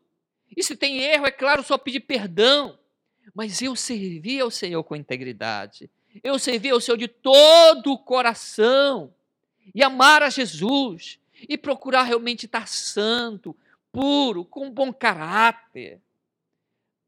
E 0.55 0.63
se 0.63 0.75
tem 0.75 0.99
erro, 0.99 1.25
é 1.25 1.31
claro, 1.31 1.63
só 1.63 1.77
pedir 1.77 2.01
perdão. 2.01 2.77
Mas 3.33 3.61
eu 3.61 3.75
servi 3.75 4.39
ao 4.39 4.49
Senhor 4.49 4.83
com 4.83 4.95
integridade. 4.95 5.89
Eu 6.23 6.39
servi 6.39 6.69
ao 6.69 6.81
Senhor 6.81 6.97
de 6.97 7.07
todo 7.07 7.91
o 7.91 7.97
coração. 7.97 9.13
E 9.75 9.83
amar 9.83 10.23
a 10.23 10.29
Jesus. 10.29 11.19
E 11.47 11.57
procurar 11.57 12.03
realmente 12.03 12.45
estar 12.45 12.67
santo, 12.67 13.55
puro, 13.91 14.43
com 14.43 14.71
bom 14.71 14.91
caráter. 14.91 16.01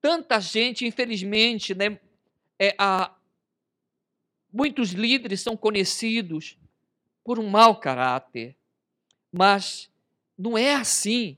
Tanta 0.02 0.40
gente, 0.40 0.86
infelizmente, 0.86 1.74
né, 1.74 2.00
é, 2.58 2.76
a, 2.78 3.14
muitos 4.52 4.92
líderes 4.92 5.42
são 5.42 5.58
conhecidos 5.58 6.58
por 7.24 7.40
um 7.40 7.48
mau 7.50 7.80
caráter. 7.80 8.56
Mas 9.32 9.90
não 10.38 10.58
é 10.58 10.74
assim. 10.76 11.38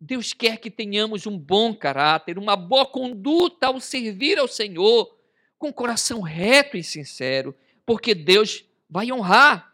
Deus 0.00 0.32
quer 0.32 0.56
que 0.56 0.70
tenhamos 0.70 1.26
um 1.26 1.38
bom 1.38 1.74
caráter, 1.74 2.38
uma 2.38 2.56
boa 2.56 2.84
conduta 2.84 3.68
ao 3.68 3.78
servir 3.78 4.38
ao 4.38 4.48
Senhor, 4.48 5.16
com 5.56 5.72
coração 5.72 6.20
reto 6.20 6.76
e 6.76 6.82
sincero, 6.82 7.56
porque 7.86 8.14
Deus 8.14 8.64
vai 8.90 9.12
honrar. 9.12 9.72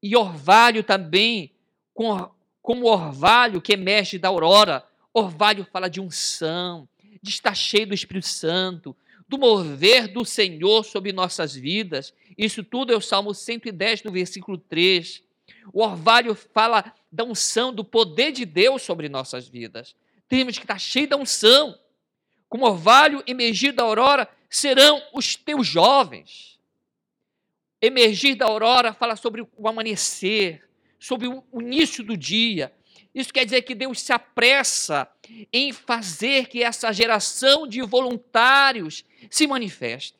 E 0.00 0.16
orvalho 0.16 0.84
também, 0.84 1.52
como 1.92 2.86
orvalho 2.86 3.60
que 3.60 3.72
emerge 3.72 4.18
da 4.18 4.28
aurora, 4.28 4.86
orvalho 5.12 5.64
fala 5.64 5.90
de 5.90 6.00
unção, 6.00 6.88
de 7.20 7.30
estar 7.30 7.56
cheio 7.56 7.88
do 7.88 7.94
Espírito 7.94 8.28
Santo, 8.28 8.96
do 9.28 9.38
mover 9.38 10.08
do 10.08 10.24
Senhor 10.24 10.84
sobre 10.84 11.12
nossas 11.12 11.54
vidas. 11.54 12.14
Isso 12.36 12.62
tudo 12.62 12.92
é 12.92 12.96
o 12.96 13.00
Salmo 13.00 13.34
110, 13.34 14.02
no 14.04 14.12
versículo 14.12 14.56
3. 14.56 15.22
O 15.72 15.82
orvalho 15.82 16.34
fala 16.34 16.92
da 17.10 17.24
unção, 17.24 17.72
do 17.72 17.84
poder 17.84 18.32
de 18.32 18.44
Deus 18.44 18.82
sobre 18.82 19.08
nossas 19.08 19.48
vidas. 19.48 19.94
Temos 20.28 20.56
que 20.58 20.64
estar 20.64 20.78
cheio 20.78 21.08
da 21.08 21.16
unção. 21.16 21.78
Como 22.48 22.66
orvalho 22.66 23.22
emergir 23.26 23.72
da 23.72 23.82
aurora 23.82 24.28
serão 24.48 25.02
os 25.12 25.34
teus 25.34 25.66
jovens. 25.66 26.58
Emergir 27.80 28.36
da 28.36 28.46
aurora 28.46 28.92
fala 28.92 29.16
sobre 29.16 29.46
o 29.56 29.68
amanhecer, 29.68 30.68
sobre 30.98 31.28
o 31.28 31.60
início 31.60 32.02
do 32.04 32.16
dia. 32.16 32.72
Isso 33.16 33.32
quer 33.32 33.44
dizer 33.44 33.62
que 33.62 33.74
Deus 33.74 34.00
se 34.00 34.12
apressa 34.12 35.08
em 35.52 35.72
fazer 35.72 36.46
que 36.46 36.62
essa 36.62 36.92
geração 36.92 37.66
de 37.66 37.82
voluntários 37.82 39.04
se 39.28 39.46
manifeste. 39.46 40.14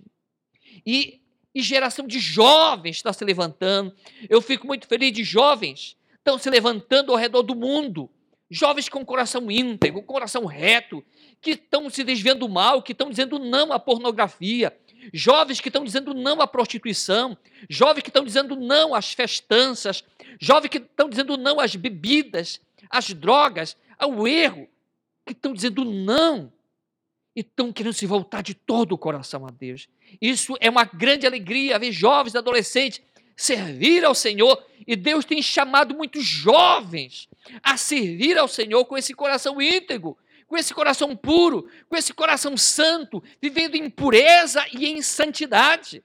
E 0.85 1.21
e 1.55 1.63
geração 1.63 2.07
de 2.07 2.19
jovens 2.19 2.97
está 2.97 3.15
se 3.15 3.25
levantando. 3.25 3.91
Eu 4.29 4.43
fico 4.43 4.67
muito 4.67 4.87
feliz 4.87 5.11
de 5.11 5.25
jovens 5.25 5.97
estão 6.27 6.37
se 6.37 6.51
levantando 6.51 7.13
ao 7.13 7.19
redor 7.19 7.43
do 7.43 7.55
mundo. 7.55 8.11
Jovens 8.51 8.89
com 8.89 9.05
coração 9.05 9.51
íntegro, 9.51 10.03
com 10.03 10.13
coração 10.13 10.45
reto, 10.45 11.03
que 11.41 11.53
estão 11.53 11.89
se 11.89 12.05
desviando 12.05 12.41
do 12.41 12.49
mal, 12.49 12.83
que 12.83 12.93
estão 12.93 13.09
dizendo 13.09 13.39
não 13.39 13.73
à 13.73 13.79
pornografia. 13.79 14.77
Jovens 15.15 15.61
que 15.61 15.69
estão 15.69 15.83
dizendo 15.83 16.13
não 16.13 16.43
à 16.43 16.47
prostituição. 16.47 17.37
Jovens 17.71 18.03
que 18.03 18.11
estão 18.11 18.25
dizendo 18.25 18.55
não 18.55 18.95
às 18.95 19.15
festanças. 19.15 20.05
Jovens 20.39 20.69
que 20.69 20.79
estão 20.79 21.09
dizendo 21.09 21.39
não 21.39 21.59
às 21.59 21.75
bebidas, 21.75 22.61
às 22.91 23.13
drogas, 23.13 23.77
ao 23.99 24.27
erro. 24.27 24.69
Que 25.25 25.33
estão 25.33 25.53
dizendo 25.53 25.85
não 25.85 26.53
e 27.35 27.41
estão 27.41 27.73
querendo 27.73 27.93
se 27.93 28.07
voltar 28.07 28.43
de 28.43 28.55
todo 28.55 28.93
o 28.93 28.99
coração 28.99 29.45
a 29.45 29.51
Deus. 29.51 29.89
Isso 30.21 30.57
é 30.61 30.71
uma 30.71 30.85
grande 30.85 31.27
alegria 31.27 31.79
ver 31.79 31.93
jovens 31.93 32.35
e 32.35 32.39
adolescentes 32.39 33.03
servir 33.37 34.05
ao 34.05 34.15
Senhor 34.15 34.65
e 34.87 34.97
Deus 34.97 35.25
tem 35.25 35.43
chamado 35.43 35.95
muitos 35.95 36.25
jovens 36.25 37.29
a 37.63 37.77
servir 37.77 38.39
ao 38.39 38.49
Senhor 38.49 38.85
com 38.87 38.97
esse 38.97 39.13
coração 39.13 39.61
íntegro, 39.61 40.17
com 40.47 40.57
esse 40.57 40.73
coração 40.73 41.15
puro, 41.15 41.69
com 41.89 41.97
esse 41.97 42.15
coração 42.15 42.57
santo, 42.57 43.23
vivendo 43.43 43.75
em 43.75 43.91
pureza 43.91 44.65
e 44.73 44.87
em 44.87 45.03
santidade. 45.03 46.03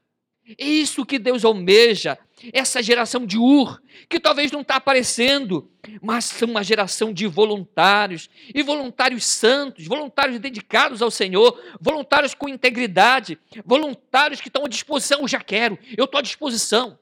É 0.57 0.65
isso 0.65 1.05
que 1.05 1.17
Deus 1.17 1.45
almeja, 1.45 2.17
essa 2.53 2.81
geração 2.81 3.25
de 3.25 3.37
Ur, 3.37 3.81
que 4.09 4.19
talvez 4.19 4.51
não 4.51 4.61
está 4.61 4.75
aparecendo, 4.75 5.69
mas 6.01 6.25
são 6.25 6.49
uma 6.49 6.63
geração 6.63 7.13
de 7.13 7.27
voluntários, 7.27 8.29
e 8.53 8.63
voluntários 8.63 9.25
santos, 9.25 9.85
voluntários 9.85 10.39
dedicados 10.39 11.01
ao 11.01 11.11
Senhor, 11.11 11.59
voluntários 11.79 12.33
com 12.33 12.49
integridade, 12.49 13.37
voluntários 13.65 14.41
que 14.41 14.47
estão 14.47 14.65
à 14.65 14.67
disposição, 14.67 15.21
eu 15.21 15.27
já 15.27 15.39
quero, 15.39 15.77
eu 15.97 16.05
estou 16.05 16.19
à 16.19 16.21
disposição. 16.21 16.97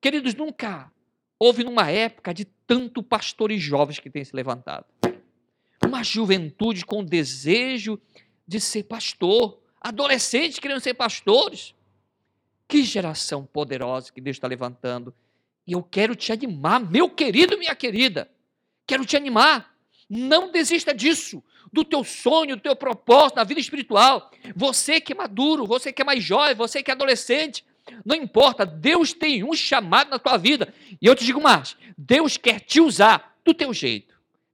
Queridos, 0.00 0.34
nunca 0.34 0.90
houve 1.38 1.64
numa 1.64 1.90
época 1.90 2.32
de 2.32 2.44
tanto 2.44 3.02
pastores 3.02 3.62
jovens 3.62 3.98
que 3.98 4.10
têm 4.10 4.24
se 4.24 4.34
levantado. 4.34 4.86
Uma 5.84 6.02
juventude 6.02 6.84
com 6.84 7.04
desejo 7.04 8.00
de 8.46 8.60
ser 8.60 8.84
pastor, 8.84 9.60
adolescentes 9.80 10.58
querendo 10.58 10.80
ser 10.80 10.94
pastores. 10.94 11.74
Que 12.68 12.84
geração 12.84 13.46
poderosa 13.46 14.12
que 14.12 14.20
Deus 14.20 14.36
está 14.36 14.46
levantando. 14.46 15.14
E 15.66 15.72
eu 15.72 15.82
quero 15.82 16.14
te 16.14 16.32
animar, 16.32 16.78
meu 16.78 17.08
querido, 17.08 17.58
minha 17.58 17.74
querida. 17.74 18.30
Quero 18.86 19.04
te 19.04 19.16
animar. 19.16 19.74
Não 20.08 20.52
desista 20.52 20.94
disso, 20.94 21.42
do 21.72 21.84
teu 21.84 22.04
sonho, 22.04 22.56
do 22.56 22.62
teu 22.62 22.76
propósito 22.76 23.36
na 23.36 23.44
vida 23.44 23.60
espiritual. 23.60 24.30
Você 24.54 25.00
que 25.00 25.12
é 25.12 25.16
maduro, 25.16 25.66
você 25.66 25.92
que 25.92 26.02
é 26.02 26.04
mais 26.04 26.22
jovem, 26.22 26.54
você 26.54 26.82
que 26.82 26.90
é 26.90 26.94
adolescente, 26.94 27.64
não 28.04 28.16
importa, 28.16 28.64
Deus 28.64 29.12
tem 29.12 29.42
um 29.42 29.54
chamado 29.54 30.10
na 30.10 30.18
tua 30.18 30.36
vida. 30.36 30.72
E 31.00 31.06
eu 31.06 31.14
te 31.14 31.24
digo 31.24 31.40
mais: 31.40 31.76
Deus 31.96 32.36
quer 32.36 32.60
te 32.60 32.80
usar 32.80 33.38
do 33.44 33.52
teu 33.52 33.72
jeito 33.72 34.07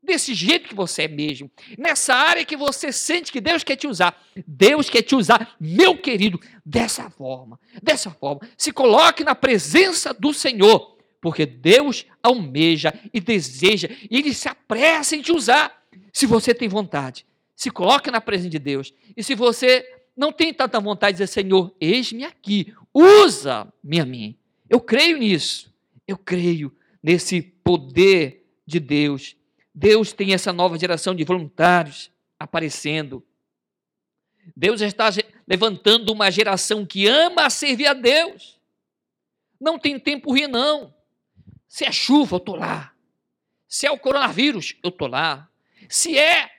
desse 0.05 0.35
jeito 0.35 0.69
que 0.69 0.75
você 0.75 1.03
é 1.03 1.09
mesmo, 1.09 1.51
nessa 1.79 2.14
área 2.14 2.45
que 2.45 2.57
você 2.57 2.93
sente 2.93 3.33
que 3.33 3.40
Deus 3.40 3.64
quer 3.64 3.77
te 3.77 3.87
usar. 3.87 4.23
Deus 4.47 4.90
quer 4.90 5.03
te 5.03 5.14
usar, 5.14 5.57
meu 5.59 5.97
querido, 5.97 6.38
dessa 6.64 7.11
forma, 7.11 7.59
dessa 7.83 8.11
forma. 8.11 8.43
Se 8.57 8.71
coloque 8.71 9.25
na 9.25 9.35
presença 9.35 10.12
do 10.12 10.33
Senhor, 10.33 10.97
porque 11.21 11.47
Deus 11.47 12.07
almeja 12.23 12.93
e 13.12 13.21
deseja, 13.21 13.88
e 14.11 14.19
Ele 14.19 14.35
se 14.35 14.49
apressa 14.49 15.17
em 15.17 15.23
te 15.23 15.33
usar. 15.33 15.83
Se 16.12 16.27
você 16.27 16.55
tem 16.55 16.69
vontade, 16.69 17.27
se 17.57 17.71
coloque 17.71 18.11
na 18.11 18.21
presença 18.21 18.51
de 18.51 18.59
Deus. 18.59 18.93
E 19.17 19.23
se 19.23 19.35
você 19.35 19.85
não 20.17 20.31
tem 20.31 20.53
tanta 20.53 20.79
vontade 20.79 21.17
de 21.17 21.25
dizer, 21.25 21.33
Senhor, 21.33 21.75
eis-me 21.81 22.25
aqui, 22.25 22.75
usa-me 22.93 24.01
a 24.01 24.05
mim. 24.05 24.37
Eu 24.69 24.81
creio 24.81 25.19
nisso. 25.19 25.73
Eu 26.07 26.19
creio 26.19 26.73
nesse 27.03 27.40
poder 27.40 28.45
de 28.67 28.79
Deus 28.79 29.37
Deus 29.75 30.13
tem 30.13 30.33
essa 30.33 30.53
nova 30.53 30.79
geração 30.79 31.15
de 31.15 31.25
voluntários 31.25 32.11
aparecendo. 32.39 33.27
Deus 34.57 34.81
está 34.81 35.09
levantando 35.47 36.13
uma 36.13 36.31
geração 36.31 36.87
que 36.87 37.07
ama 37.07 37.51
servir 37.51 37.87
a 37.87 37.95
Deus. 37.95 38.61
Não 39.61 39.79
tem 39.79 39.99
tempo 39.99 40.31
ruim, 40.31 40.47
não. 40.47 40.95
Se 41.67 41.85
é 41.85 41.91
chuva, 41.91 42.37
eu 42.37 42.39
estou 42.39 42.57
lá. 42.57 42.95
Se 43.67 43.87
é 43.87 43.91
o 43.91 43.99
coronavírus, 43.99 44.77
eu 44.83 44.91
estou 44.91 45.09
lá. 45.09 45.49
Se 45.89 46.17
é, 46.17 46.51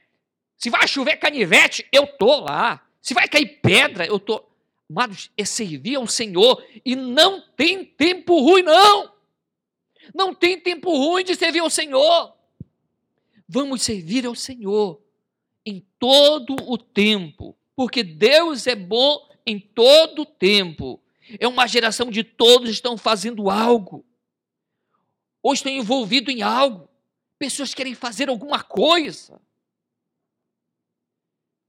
se 0.57 0.69
vai 0.69 0.87
chover 0.87 1.17
canivete, 1.17 1.87
eu 1.91 2.03
estou 2.03 2.41
lá. 2.41 2.85
Se 3.01 3.13
vai 3.13 3.27
cair 3.27 3.61
pedra, 3.61 4.05
eu 4.05 4.17
estou. 4.17 4.51
Amados, 4.89 5.31
é 5.37 5.45
servir 5.45 5.95
ao 5.95 6.07
Senhor 6.07 6.63
e 6.83 6.95
não 6.95 7.41
tem 7.55 7.85
tempo 7.85 8.39
ruim, 8.41 8.63
não. 8.63 9.13
Não 10.13 10.33
tem 10.33 10.59
tempo 10.59 10.91
ruim 10.91 11.23
de 11.23 11.35
servir 11.35 11.59
ao 11.59 11.69
Senhor. 11.69 12.34
Vamos 13.47 13.83
servir 13.83 14.25
ao 14.25 14.35
Senhor 14.35 15.01
em 15.65 15.85
todo 15.99 16.55
o 16.67 16.77
tempo, 16.77 17.57
porque 17.75 18.03
Deus 18.03 18.67
é 18.67 18.75
bom 18.75 19.29
em 19.45 19.59
todo 19.59 20.23
o 20.23 20.25
tempo. 20.25 21.01
É 21.39 21.47
uma 21.47 21.67
geração 21.67 22.09
de 22.09 22.23
todos 22.23 22.69
estão 22.69 22.97
fazendo 22.97 23.49
algo, 23.49 24.05
ou 25.41 25.53
estão 25.53 25.71
envolvidos 25.71 26.33
em 26.33 26.41
algo. 26.41 26.87
Pessoas 27.37 27.73
querem 27.73 27.93
fazer 27.93 28.29
alguma 28.29 28.63
coisa. 28.63 29.41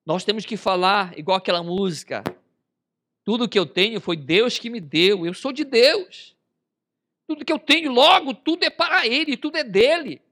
Nós 0.05 0.25
temos 0.25 0.47
que 0.47 0.57
falar 0.57 1.19
igual 1.19 1.37
aquela 1.37 1.63
música. 1.63 2.23
Tudo 3.25 3.49
que 3.49 3.59
eu 3.59 3.67
tenho 3.67 4.01
foi 4.01 4.17
Deus 4.17 4.57
que 4.57 4.71
me 4.71 4.81
deu. 4.81 5.27
Eu 5.27 5.35
sou 5.35 5.53
de 5.53 5.65
Deus. 5.65 6.37
Tudo 7.27 7.45
que 7.45 7.53
eu 7.53 7.59
tenho, 7.59 7.91
logo, 7.91 8.33
tudo 8.33 8.63
é 8.63 8.71
para 8.71 9.05
Ele, 9.05 9.37
tudo 9.37 9.57
é 9.57 9.65
dele. 9.65 10.23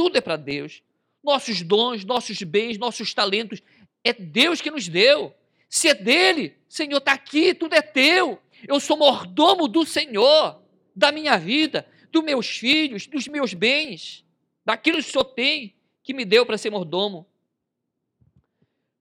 Tudo 0.00 0.16
é 0.16 0.20
para 0.22 0.36
Deus. 0.38 0.82
Nossos 1.22 1.60
dons, 1.60 2.06
nossos 2.06 2.42
bens, 2.42 2.78
nossos 2.78 3.12
talentos, 3.12 3.62
é 4.02 4.14
Deus 4.14 4.62
que 4.62 4.70
nos 4.70 4.88
deu. 4.88 5.34
Se 5.68 5.88
é 5.88 5.94
dele, 5.94 6.56
Senhor, 6.66 6.96
está 6.96 7.12
aqui, 7.12 7.52
tudo 7.52 7.74
é 7.74 7.82
teu. 7.82 8.40
Eu 8.66 8.80
sou 8.80 8.96
mordomo 8.96 9.68
do 9.68 9.84
Senhor, 9.84 10.58
da 10.96 11.12
minha 11.12 11.36
vida, 11.36 11.86
dos 12.10 12.24
meus 12.24 12.48
filhos, 12.48 13.06
dos 13.06 13.28
meus 13.28 13.52
bens, 13.52 14.24
daquilo 14.64 15.02
que 15.02 15.06
o 15.06 15.12
Senhor 15.12 15.24
tem, 15.24 15.74
que 16.02 16.14
me 16.14 16.24
deu 16.24 16.46
para 16.46 16.56
ser 16.56 16.70
mordomo. 16.70 17.26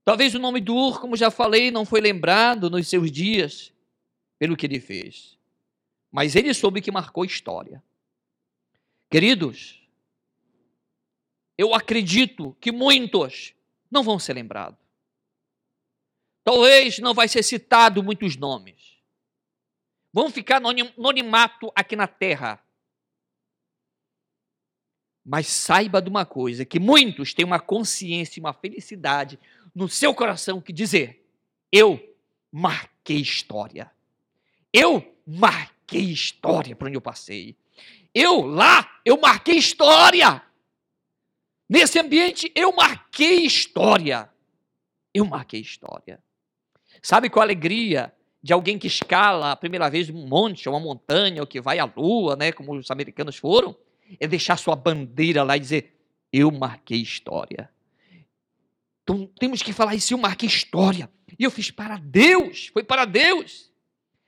Talvez 0.03 0.35
o 0.35 0.39
nome 0.39 0.59
do 0.59 0.75
Ur, 0.75 0.99
como 0.99 1.15
já 1.15 1.31
falei, 1.31 1.71
não 1.71 1.85
foi 1.85 2.01
lembrado 2.01 2.69
nos 2.69 2.89
seus 2.89 3.09
dias 3.09 3.71
pelo 4.37 4.57
que 4.57 4.65
ele 4.65 4.81
fez. 4.81 5.37
Mas 6.11 6.35
ele 6.35 6.53
soube 6.53 6.81
que 6.81 6.91
marcou 6.91 7.23
história. 7.23 7.81
Queridos, 9.09 9.78
eu 11.59 11.73
acredito 11.73 12.55
que 12.61 12.71
muitos 12.71 13.53
não 13.91 14.01
vão 14.01 14.17
ser 14.17 14.31
lembrados. 14.31 14.79
Talvez 16.41 16.99
não 16.99 17.13
vai 17.13 17.27
ser 17.27 17.43
citado 17.43 18.01
muitos 18.01 18.37
nomes. 18.37 18.97
Vão 20.13 20.31
ficar 20.31 20.61
no 20.61 20.69
anonimato 20.69 21.69
aqui 21.75 21.97
na 21.97 22.07
terra. 22.07 22.63
Mas 25.25 25.47
saiba 25.47 26.01
de 26.01 26.09
uma 26.09 26.25
coisa, 26.25 26.63
que 26.63 26.79
muitos 26.79 27.33
têm 27.33 27.43
uma 27.43 27.59
consciência 27.59 28.39
e 28.39 28.41
uma 28.41 28.53
felicidade 28.53 29.37
no 29.75 29.89
seu 29.89 30.15
coração 30.15 30.61
que 30.61 30.71
dizer: 30.71 31.29
eu 31.69 32.15
marquei 32.49 33.17
história. 33.17 33.91
Eu 34.71 35.13
marquei 35.27 36.03
história 36.05 36.73
por 36.73 36.87
onde 36.87 36.95
eu 36.95 37.01
passei. 37.01 37.57
Eu 38.15 38.45
lá, 38.45 39.01
eu 39.03 39.19
marquei 39.19 39.57
história. 39.57 40.41
Nesse 41.69 41.99
ambiente, 41.99 42.51
eu 42.55 42.71
marquei 42.73 43.45
história. 43.45 44.27
Eu 45.13 45.25
marquei 45.25 45.61
história. 45.61 46.19
Sabe 47.01 47.29
qual 47.29 47.41
a 47.41 47.45
alegria 47.45 48.11
de 48.41 48.51
alguém 48.51 48.79
que 48.79 48.87
escala 48.87 49.51
a 49.51 49.55
primeira 49.55 49.89
vez 49.89 50.09
um 50.09 50.27
monte, 50.27 50.67
uma 50.67 50.79
montanha, 50.79 51.41
ou 51.41 51.47
que 51.47 51.61
vai 51.61 51.77
à 51.77 51.85
lua, 51.85 52.35
né, 52.35 52.51
como 52.51 52.75
os 52.75 52.89
americanos 52.89 53.37
foram? 53.37 53.75
É 54.19 54.27
deixar 54.27 54.57
sua 54.57 54.75
bandeira 54.75 55.43
lá 55.43 55.55
e 55.55 55.59
dizer: 55.59 55.95
Eu 56.33 56.49
marquei 56.51 56.99
história. 56.99 57.69
Então 59.03 59.27
temos 59.39 59.61
que 59.61 59.71
falar 59.71 59.93
isso, 59.93 60.13
eu 60.13 60.17
marquei 60.17 60.47
história. 60.47 61.09
E 61.37 61.43
eu 61.43 61.51
fiz 61.51 61.69
para 61.69 61.97
Deus, 61.97 62.67
foi 62.73 62.83
para 62.83 63.05
Deus. 63.05 63.69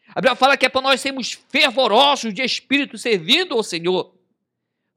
A 0.10 0.22
Bíblia 0.22 0.36
fala 0.36 0.58
que 0.58 0.66
é 0.66 0.70
para 0.70 0.82
nós 0.82 1.02
sermos 1.02 1.34
fervorosos 1.50 2.34
de 2.34 2.44
espírito 2.44 2.98
servindo 2.98 3.56
ao 3.56 3.64
Senhor. 3.64 4.14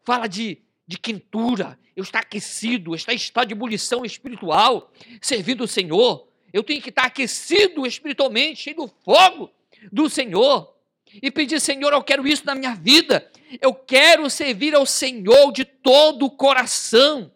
Fala 0.02 0.26
de, 0.26 0.63
de 0.86 0.98
quentura, 0.98 1.78
eu 1.96 2.02
estar 2.02 2.20
aquecido, 2.20 2.94
estar 2.94 3.12
em 3.12 3.16
estado 3.16 3.48
de 3.48 3.54
ebulição 3.54 4.04
espiritual, 4.04 4.92
servindo 5.20 5.64
o 5.64 5.68
Senhor. 5.68 6.26
Eu 6.52 6.62
tenho 6.62 6.82
que 6.82 6.90
estar 6.90 7.04
aquecido 7.04 7.86
espiritualmente, 7.86 8.62
cheio 8.62 8.76
do 8.76 8.88
fogo 9.04 9.50
do 9.90 10.08
Senhor. 10.08 10.74
E 11.22 11.30
pedir, 11.30 11.60
Senhor, 11.60 11.92
eu 11.92 12.02
quero 12.02 12.26
isso 12.26 12.44
na 12.44 12.54
minha 12.54 12.74
vida. 12.74 13.30
Eu 13.60 13.72
quero 13.72 14.28
servir 14.28 14.74
ao 14.74 14.84
Senhor 14.84 15.52
de 15.52 15.64
todo 15.64 16.26
o 16.26 16.30
coração. 16.30 17.30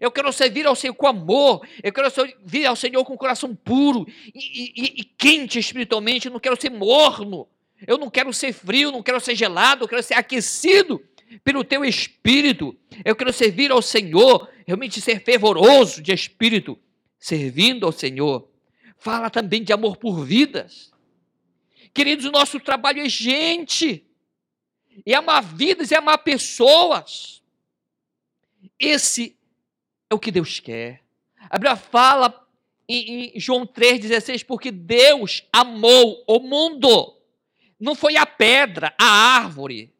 Eu 0.00 0.10
quero 0.10 0.32
servir 0.32 0.66
ao 0.66 0.74
Senhor 0.76 0.94
com 0.94 1.06
amor. 1.06 1.66
Eu 1.82 1.92
quero 1.92 2.10
servir 2.10 2.66
ao 2.66 2.76
Senhor 2.76 3.04
com 3.04 3.14
o 3.14 3.18
coração 3.18 3.54
puro 3.54 4.06
e, 4.34 4.72
e, 4.76 5.00
e 5.00 5.04
quente 5.04 5.58
espiritualmente. 5.58 6.26
Eu 6.26 6.32
não 6.32 6.40
quero 6.40 6.60
ser 6.60 6.70
morno. 6.70 7.48
Eu 7.86 7.98
não 7.98 8.08
quero 8.08 8.32
ser 8.32 8.52
frio, 8.52 8.92
não 8.92 9.02
quero 9.02 9.20
ser 9.20 9.34
gelado. 9.34 9.84
Eu 9.84 9.88
quero 9.88 10.02
ser 10.02 10.14
aquecido 10.14 11.02
pelo 11.42 11.64
teu 11.64 11.84
espírito. 11.84 12.76
Eu 13.04 13.16
quero 13.16 13.32
servir 13.32 13.70
ao 13.70 13.82
Senhor, 13.82 14.48
realmente 14.66 15.00
ser 15.00 15.22
fervoroso 15.22 16.02
de 16.02 16.12
espírito, 16.12 16.78
servindo 17.18 17.86
ao 17.86 17.92
Senhor. 17.92 18.48
Fala 18.96 19.30
também 19.30 19.62
de 19.62 19.72
amor 19.72 19.96
por 19.96 20.24
vidas. 20.24 20.92
Queridos, 21.92 22.24
o 22.24 22.32
nosso 22.32 22.58
trabalho 22.60 23.00
é 23.00 23.08
gente. 23.08 24.04
É 25.04 25.14
amar 25.14 25.42
vidas, 25.42 25.92
é 25.92 25.96
amar 25.96 26.18
pessoas. 26.18 27.42
Esse 28.78 29.36
é 30.10 30.14
o 30.14 30.18
que 30.18 30.30
Deus 30.30 30.60
quer. 30.60 31.02
A 31.50 31.58
Bíblia 31.58 31.76
fala 31.76 32.46
em, 32.88 33.36
em 33.36 33.40
João 33.40 33.66
3,16, 33.66 34.44
porque 34.44 34.70
Deus 34.70 35.46
amou 35.52 36.24
o 36.26 36.40
mundo. 36.40 37.16
Não 37.78 37.94
foi 37.94 38.16
a 38.16 38.26
pedra, 38.26 38.94
a 38.98 39.04
árvore, 39.04 39.93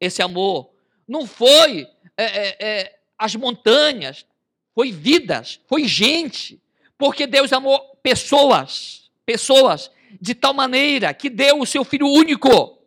esse 0.00 0.22
amor. 0.22 0.70
Não 1.06 1.26
foi 1.26 1.86
é, 2.16 2.24
é, 2.24 2.56
é, 2.60 2.98
as 3.18 3.34
montanhas, 3.34 4.26
foi 4.74 4.92
vidas, 4.92 5.60
foi 5.66 5.84
gente. 5.84 6.60
Porque 6.96 7.26
Deus 7.26 7.52
amou 7.52 7.98
pessoas, 8.02 9.10
pessoas, 9.24 9.90
de 10.20 10.34
tal 10.34 10.52
maneira 10.52 11.12
que 11.14 11.30
deu 11.30 11.60
o 11.60 11.66
seu 11.66 11.84
Filho 11.84 12.06
único 12.06 12.78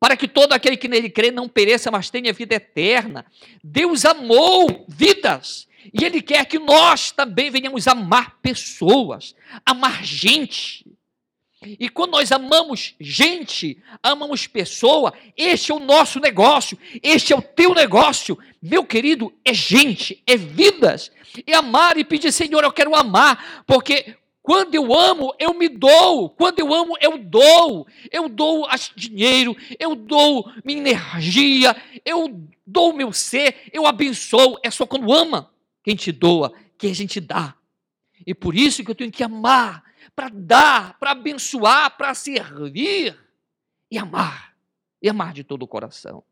para 0.00 0.16
que 0.16 0.26
todo 0.26 0.54
aquele 0.54 0.78
que 0.78 0.88
nele 0.88 1.10
crê 1.10 1.30
não 1.30 1.46
pereça, 1.46 1.90
mas 1.90 2.08
tenha 2.08 2.32
vida 2.32 2.54
eterna. 2.54 3.26
Deus 3.62 4.06
amou 4.06 4.86
vidas. 4.88 5.68
E 5.92 6.04
Ele 6.04 6.22
quer 6.22 6.46
que 6.46 6.58
nós 6.58 7.10
também 7.10 7.50
venhamos 7.50 7.86
amar 7.86 8.38
pessoas, 8.40 9.34
amar 9.64 10.02
gente. 10.02 10.86
E 11.62 11.90
quando 11.90 12.12
nós 12.12 12.32
amamos 12.32 12.94
gente, 12.98 13.82
amamos 14.02 14.46
pessoa, 14.46 15.12
este 15.36 15.70
é 15.70 15.74
o 15.74 15.78
nosso 15.78 16.18
negócio, 16.18 16.78
este 17.02 17.34
é 17.34 17.36
o 17.36 17.42
teu 17.42 17.74
negócio, 17.74 18.38
meu 18.62 18.82
querido, 18.82 19.30
é 19.44 19.52
gente, 19.52 20.22
é 20.26 20.38
vidas. 20.38 21.12
É 21.46 21.54
amar 21.54 21.98
e 21.98 22.04
pedir, 22.04 22.32
Senhor, 22.32 22.64
eu 22.64 22.72
quero 22.72 22.96
amar, 22.96 23.62
porque 23.66 24.16
quando 24.42 24.74
eu 24.74 24.92
amo, 24.92 25.34
eu 25.38 25.52
me 25.52 25.68
dou. 25.68 26.30
Quando 26.30 26.58
eu 26.60 26.72
amo, 26.72 26.96
eu 27.00 27.18
dou. 27.18 27.86
Eu 28.10 28.28
dou 28.28 28.66
dinheiro, 28.96 29.54
eu 29.78 29.94
dou 29.94 30.50
minha 30.64 30.78
energia, 30.78 31.76
eu 32.04 32.42
dou 32.66 32.92
meu 32.94 33.12
ser, 33.12 33.70
eu 33.72 33.86
abençoo. 33.86 34.58
É 34.62 34.70
só 34.70 34.86
quando 34.86 35.12
ama 35.12 35.50
quem 35.84 35.94
te 35.94 36.10
doa, 36.10 36.52
que 36.78 36.86
a 36.86 36.94
gente 36.94 37.20
dá. 37.20 37.54
E 38.26 38.34
por 38.34 38.54
isso 38.54 38.82
que 38.82 38.90
eu 38.90 38.94
tenho 38.94 39.12
que 39.12 39.22
amar, 39.22 39.84
para 40.20 40.28
dar, 40.28 40.98
para 40.98 41.12
abençoar, 41.12 41.96
para 41.96 42.14
servir 42.14 43.18
e 43.90 43.96
amar. 43.96 44.54
E 45.00 45.08
amar 45.08 45.32
de 45.32 45.42
todo 45.42 45.62
o 45.62 45.66
coração. 45.66 46.22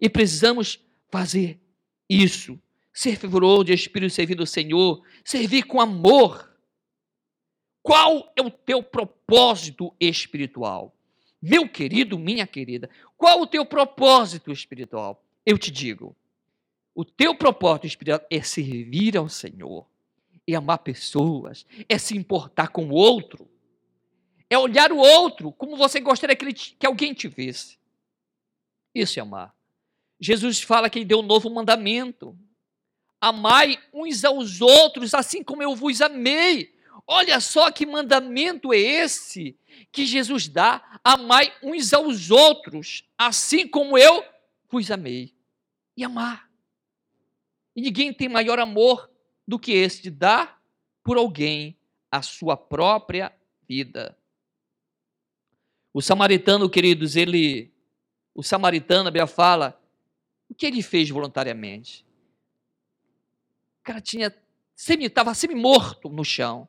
E 0.00 0.08
precisamos 0.08 0.82
fazer 1.10 1.60
isso. 2.08 2.58
Ser 2.90 3.16
fervoroso 3.16 3.64
de 3.64 3.74
espírito 3.74 4.14
servindo 4.14 4.44
o 4.44 4.46
Senhor, 4.46 5.04
servir 5.22 5.64
com 5.64 5.78
amor. 5.78 6.56
Qual 7.82 8.32
é 8.34 8.40
o 8.40 8.50
teu 8.50 8.82
propósito 8.82 9.94
espiritual? 10.00 10.96
Meu 11.42 11.68
querido, 11.68 12.18
minha 12.18 12.46
querida, 12.46 12.88
qual 13.14 13.42
o 13.42 13.46
teu 13.46 13.66
propósito 13.66 14.50
espiritual? 14.50 15.22
Eu 15.44 15.58
te 15.58 15.70
digo, 15.70 16.16
o 16.94 17.04
teu 17.04 17.34
propósito 17.34 17.88
espiritual 17.88 18.26
é 18.30 18.40
servir 18.40 19.18
ao 19.18 19.28
Senhor, 19.28 19.86
é 20.46 20.54
amar 20.54 20.78
pessoas, 20.78 21.66
é 21.88 21.96
se 21.98 22.16
importar 22.16 22.68
com 22.68 22.86
o 22.88 22.92
outro, 22.92 23.48
é 24.50 24.58
olhar 24.58 24.92
o 24.92 24.98
outro 24.98 25.52
como 25.52 25.76
você 25.76 26.00
gostaria 26.00 26.36
que, 26.36 26.44
ele, 26.44 26.52
que 26.52 26.86
alguém 26.86 27.14
te 27.14 27.28
visse. 27.28 27.78
Isso 28.94 29.18
é 29.18 29.22
amar. 29.22 29.54
Jesus 30.20 30.60
fala 30.60 30.88
que 30.88 30.98
ele 30.98 31.06
deu 31.06 31.18
um 31.18 31.22
novo 31.22 31.50
mandamento. 31.50 32.38
Amai 33.20 33.78
uns 33.92 34.24
aos 34.24 34.60
outros, 34.60 35.14
assim 35.14 35.42
como 35.42 35.62
eu 35.62 35.74
vos 35.74 36.00
amei. 36.00 36.74
Olha 37.06 37.40
só 37.40 37.70
que 37.70 37.84
mandamento 37.84 38.72
é 38.72 38.78
esse 38.78 39.58
que 39.90 40.06
Jesus 40.06 40.48
dá: 40.48 41.00
amai 41.02 41.52
uns 41.62 41.92
aos 41.92 42.30
outros, 42.30 43.04
assim 43.18 43.66
como 43.66 43.98
eu 43.98 44.24
vos 44.68 44.90
amei. 44.90 45.34
E 45.96 46.04
amar. 46.04 46.48
E 47.74 47.82
ninguém 47.82 48.12
tem 48.12 48.28
maior 48.28 48.58
amor 48.58 49.10
do 49.46 49.58
que 49.58 49.72
esse 49.72 50.02
de 50.02 50.10
dar 50.10 50.60
por 51.02 51.16
alguém 51.16 51.76
a 52.10 52.22
sua 52.22 52.56
própria 52.56 53.32
vida. 53.68 54.16
O 55.92 56.00
samaritano, 56.00 56.68
queridos, 56.68 57.14
ele, 57.14 57.72
o 58.34 58.42
samaritano, 58.42 59.08
a 59.08 59.10
Bíblia 59.10 59.26
fala, 59.26 59.80
o 60.48 60.54
que 60.54 60.66
ele 60.66 60.82
fez 60.82 61.08
voluntariamente? 61.10 62.04
O 63.80 63.84
cara 63.84 64.00
tinha, 64.00 64.34
semi, 64.74 65.06
estava 65.06 65.34
semi-morto 65.34 66.08
no 66.08 66.24
chão. 66.24 66.68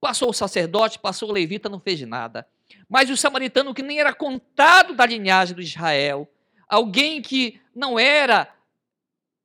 Passou 0.00 0.30
o 0.30 0.34
sacerdote, 0.34 0.98
passou 0.98 1.28
o 1.28 1.32
levita, 1.32 1.68
não 1.68 1.80
fez 1.80 2.00
nada. 2.02 2.46
Mas 2.88 3.10
o 3.10 3.16
samaritano, 3.16 3.74
que 3.74 3.82
nem 3.82 3.98
era 3.98 4.12
contado 4.12 4.94
da 4.94 5.06
linhagem 5.06 5.54
do 5.54 5.62
Israel, 5.62 6.30
alguém 6.68 7.20
que 7.20 7.60
não 7.74 7.98
era 7.98 8.54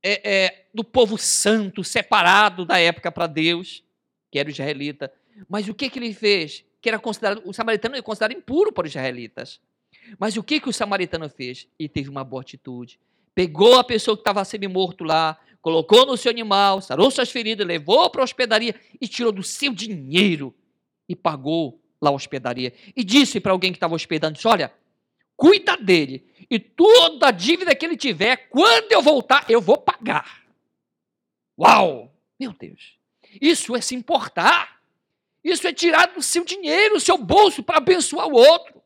é, 0.07 0.21
é, 0.23 0.65
do 0.73 0.83
povo 0.83 1.17
santo, 1.17 1.83
separado 1.83 2.65
da 2.65 2.79
época 2.79 3.11
para 3.11 3.27
Deus, 3.27 3.83
que 4.31 4.39
era 4.39 4.47
o 4.47 4.51
israelita. 4.51 5.11
Mas 5.49 5.67
o 5.67 5.73
que, 5.73 5.89
que 5.89 5.99
ele 5.99 6.13
fez? 6.13 6.63
Que 6.81 6.87
era 6.87 6.97
considerado, 6.97 7.41
o 7.45 7.53
samaritano 7.53 7.95
era 7.95 8.03
considerado 8.03 8.37
impuro 8.37 8.71
para 8.71 8.85
os 8.85 8.91
israelitas. 8.91 9.59
Mas 10.17 10.37
o 10.37 10.43
que, 10.43 10.61
que 10.61 10.69
o 10.69 10.73
samaritano 10.73 11.29
fez? 11.29 11.67
Ele 11.77 11.89
teve 11.89 12.09
uma 12.09 12.23
boa 12.23 12.41
atitude. 12.41 12.97
Pegou 13.35 13.77
a 13.77 13.83
pessoa 13.83 14.15
que 14.15 14.21
estava 14.21 14.45
semi-morto 14.45 15.03
lá, 15.03 15.37
colocou 15.61 16.05
no 16.05 16.15
seu 16.15 16.31
animal, 16.31 16.81
sarou 16.81 17.11
suas 17.11 17.29
feridas, 17.29 17.67
levou 17.67 18.09
para 18.09 18.21
a 18.21 18.23
hospedaria 18.23 18.73
e 19.01 19.07
tirou 19.07 19.33
do 19.33 19.43
seu 19.43 19.73
dinheiro 19.73 20.55
e 21.09 21.15
pagou 21.15 21.81
lá 22.01 22.09
a 22.09 22.13
hospedaria. 22.13 22.73
E 22.95 23.03
disse 23.03 23.41
para 23.41 23.51
alguém 23.51 23.71
que 23.71 23.77
estava 23.77 23.93
hospedando: 23.93 24.39
Olha, 24.45 24.71
cuida 25.37 25.77
dele. 25.77 26.27
E 26.49 26.59
toda 26.59 27.27
a 27.27 27.31
dívida 27.31 27.75
que 27.75 27.85
ele 27.85 27.95
tiver, 27.95 28.49
quando 28.49 28.91
eu 28.91 29.01
voltar, 29.01 29.49
eu 29.49 29.61
vou 29.61 29.77
pagar. 29.77 30.43
Uau! 31.57 32.13
Meu 32.37 32.51
Deus. 32.51 32.97
Isso 33.39 33.75
é 33.75 33.81
se 33.81 33.95
importar. 33.95 34.81
Isso 35.43 35.65
é 35.65 35.73
tirar 35.73 36.07
do 36.07 36.21
seu 36.21 36.43
dinheiro, 36.43 36.95
do 36.95 36.99
seu 36.99 37.17
bolso, 37.17 37.63
para 37.63 37.77
abençoar 37.77 38.27
o 38.27 38.33
outro. 38.33 38.81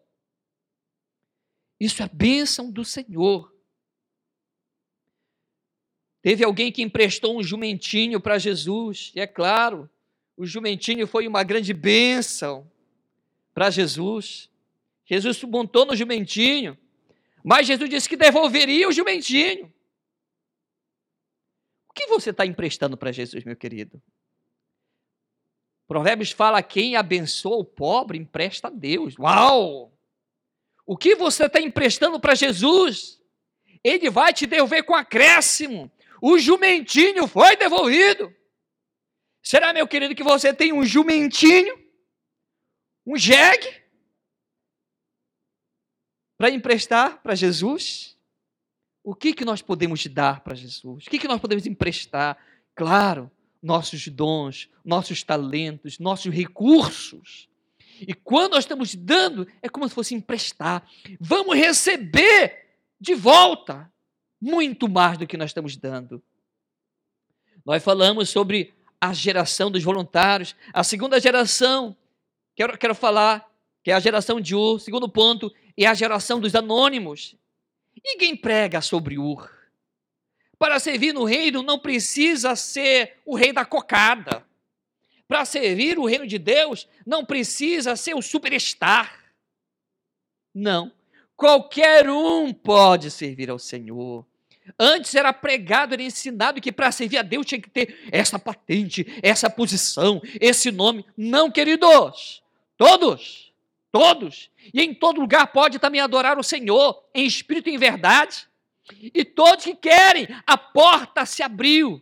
Isso 1.80 2.04
é 2.04 2.08
bênção 2.08 2.70
do 2.70 2.86
Senhor. 2.86 3.52
Teve 6.22 6.44
alguém 6.44 6.72
que 6.72 6.84
emprestou 6.84 7.36
um 7.36 7.42
jumentinho 7.42 8.22
para 8.22 8.38
Jesus, 8.38 9.12
e 9.16 9.20
é 9.20 9.26
claro, 9.26 9.90
o 10.38 10.46
jumentinho 10.46 11.08
foi 11.08 11.28
uma 11.28 11.44
grande 11.44 11.74
bênção 11.74 12.70
para 13.56 13.72
Jesus. 13.72 14.51
Jesus 15.12 15.44
montou 15.44 15.86
no 15.86 15.94
jumentinho, 15.94 16.78
mas 17.44 17.68
Jesus 17.68 17.90
disse 17.90 18.08
que 18.08 18.16
devolveria 18.16 18.88
o 18.88 18.94
jumentinho. 18.94 19.66
O 21.90 21.94
que 21.94 22.08
você 22.08 22.30
está 22.30 22.46
emprestando 22.46 22.96
para 22.96 23.12
Jesus, 23.12 23.44
meu 23.44 23.58
querido? 23.58 24.02
Provérbios 25.86 26.32
fala: 26.32 26.64
quem 26.64 26.96
abençoa 26.96 27.58
o 27.58 27.66
pobre 27.66 28.18
empresta 28.18 28.70
a 28.70 28.72
Deus. 28.72 29.20
Uau! 29.20 29.92
O 30.86 30.96
que 30.96 31.14
você 31.14 31.48
está 31.48 31.60
emprestando 31.60 32.18
para 32.18 32.34
Jesus, 32.34 33.22
ele 33.84 34.10
vai 34.10 34.34
te 34.34 34.46
devolver 34.48 34.86
com 34.86 34.96
acréscimo. 34.96 35.92
O 36.22 36.40
jumentinho 36.40 37.28
foi 37.28 37.58
devolvido. 37.58 38.34
Será, 39.44 39.74
meu 39.74 39.86
querido, 39.86 40.16
que 40.16 40.24
você 40.24 40.54
tem 40.54 40.72
um 40.72 40.86
jumentinho, 40.86 41.78
um 43.06 43.18
jegue, 43.18 43.81
para 46.42 46.50
emprestar 46.50 47.22
para 47.22 47.36
Jesus? 47.36 48.18
O 49.04 49.14
que, 49.14 49.32
que 49.32 49.46
nós 49.46 49.62
podemos 49.62 50.04
dar 50.08 50.40
para 50.40 50.56
Jesus? 50.56 51.06
O 51.06 51.10
que, 51.12 51.20
que 51.20 51.28
nós 51.28 51.40
podemos 51.40 51.68
emprestar? 51.68 52.36
Claro, 52.74 53.30
nossos 53.62 54.08
dons, 54.08 54.68
nossos 54.84 55.22
talentos, 55.22 56.00
nossos 56.00 56.34
recursos. 56.34 57.48
E 58.00 58.16
quando 58.16 58.54
nós 58.54 58.64
estamos 58.64 58.96
dando, 58.96 59.48
é 59.62 59.70
como 59.70 59.88
se 59.88 59.94
fosse 59.94 60.16
emprestar. 60.16 60.84
Vamos 61.20 61.56
receber 61.56 62.80
de 63.00 63.14
volta 63.14 63.94
muito 64.42 64.90
mais 64.90 65.20
do 65.20 65.28
que 65.28 65.38
nós 65.38 65.52
estamos 65.52 65.78
dando. 65.78 66.24
Nós 67.64 67.84
falamos 67.84 68.32
sobre 68.32 68.74
a 69.00 69.14
geração 69.14 69.70
dos 69.70 69.84
voluntários, 69.84 70.56
a 70.74 70.84
segunda 70.84 71.20
geração, 71.20 71.96
quero, 72.56 72.76
quero 72.80 72.96
falar, 72.96 73.48
que 73.84 73.92
é 73.92 73.94
a 73.94 74.00
geração 74.00 74.42
de 74.42 74.56
Ur, 74.56 74.80
segundo 74.80 75.08
ponto, 75.08 75.54
é 75.78 75.86
a 75.86 75.94
geração 75.94 76.40
dos 76.40 76.56
anônimos. 76.56 77.36
Ninguém 78.04 78.36
prega 78.36 78.82
sobre 78.82 79.18
Ur. 79.18 79.50
Para 80.58 80.80
servir 80.80 81.14
no 81.14 81.24
reino 81.24 81.64
não 81.64 81.80
precisa 81.80 82.56
ser 82.56 83.18
o 83.26 83.36
rei 83.36 83.52
da 83.52 83.66
cocada. 83.66 84.46
Para 85.28 85.46
servir 85.46 85.98
o 85.98 86.06
reino 86.06 86.28
de 86.28 86.38
Deus 86.38 86.88
não 87.06 87.26
precisa 87.26 87.96
ser 87.96 88.16
o 88.16 88.22
superstar. 88.22 89.34
Não. 90.54 90.92
Qualquer 91.36 92.10
um 92.10 92.54
pode 92.54 93.10
servir 93.10 93.50
ao 93.50 93.58
Senhor. 93.58 94.26
Antes 94.80 95.16
era 95.16 95.34
pregado, 95.34 95.94
era 95.94 96.04
ensinado 96.04 96.62
que 96.62 96.72
para 96.72 96.92
servir 96.92 97.18
a 97.18 97.24
Deus 97.24 97.46
tinha 97.46 97.60
que 97.60 97.70
ter 97.70 98.08
essa 98.12 98.38
patente, 98.38 99.06
essa 99.24 99.50
posição, 99.50 100.22
esse 100.40 100.72
nome. 100.72 101.06
Não, 101.18 101.50
queridos. 101.50 102.44
Todos, 102.78 103.51
todos. 103.92 104.50
E 104.74 104.82
em 104.82 104.94
todo 104.94 105.22
lugar 105.22 105.48
pode 105.48 105.80
também 105.80 106.02
adorar 106.02 106.40
o 106.40 106.44
Senhor, 106.44 107.04
em 107.14 107.26
espírito 107.26 107.70
e 107.70 107.74
em 107.74 107.78
verdade. 107.78 108.48
E 109.14 109.24
todos 109.24 109.64
que 109.64 109.76
querem, 109.76 110.28
a 110.46 110.58
porta 110.58 111.26
se 111.26 111.44
abriu. 111.44 112.02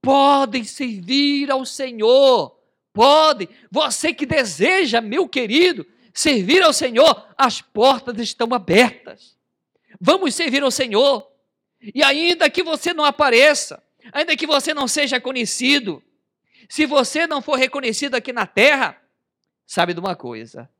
Podem 0.00 0.64
servir 0.64 1.50
ao 1.50 1.64
Senhor. 1.64 2.56
Podem. 2.92 3.48
Você 3.70 4.12
que 4.12 4.26
deseja, 4.26 5.00
meu 5.00 5.28
querido, 5.28 5.86
servir 6.12 6.62
ao 6.62 6.72
Senhor, 6.72 7.28
as 7.36 7.60
portas 7.60 8.18
estão 8.20 8.52
abertas. 8.52 9.36
Vamos 10.00 10.34
servir 10.34 10.62
ao 10.62 10.70
Senhor. 10.70 11.30
E 11.80 12.02
ainda 12.02 12.48
que 12.50 12.62
você 12.62 12.92
não 12.92 13.04
apareça, 13.04 13.82
ainda 14.12 14.36
que 14.36 14.46
você 14.46 14.72
não 14.74 14.86
seja 14.86 15.20
conhecido, 15.20 16.02
se 16.68 16.86
você 16.86 17.26
não 17.26 17.42
for 17.42 17.56
reconhecido 17.56 18.14
aqui 18.14 18.32
na 18.32 18.46
terra, 18.46 19.00
sabe 19.66 19.94
de 19.94 20.00
uma 20.00 20.14
coisa: 20.14 20.70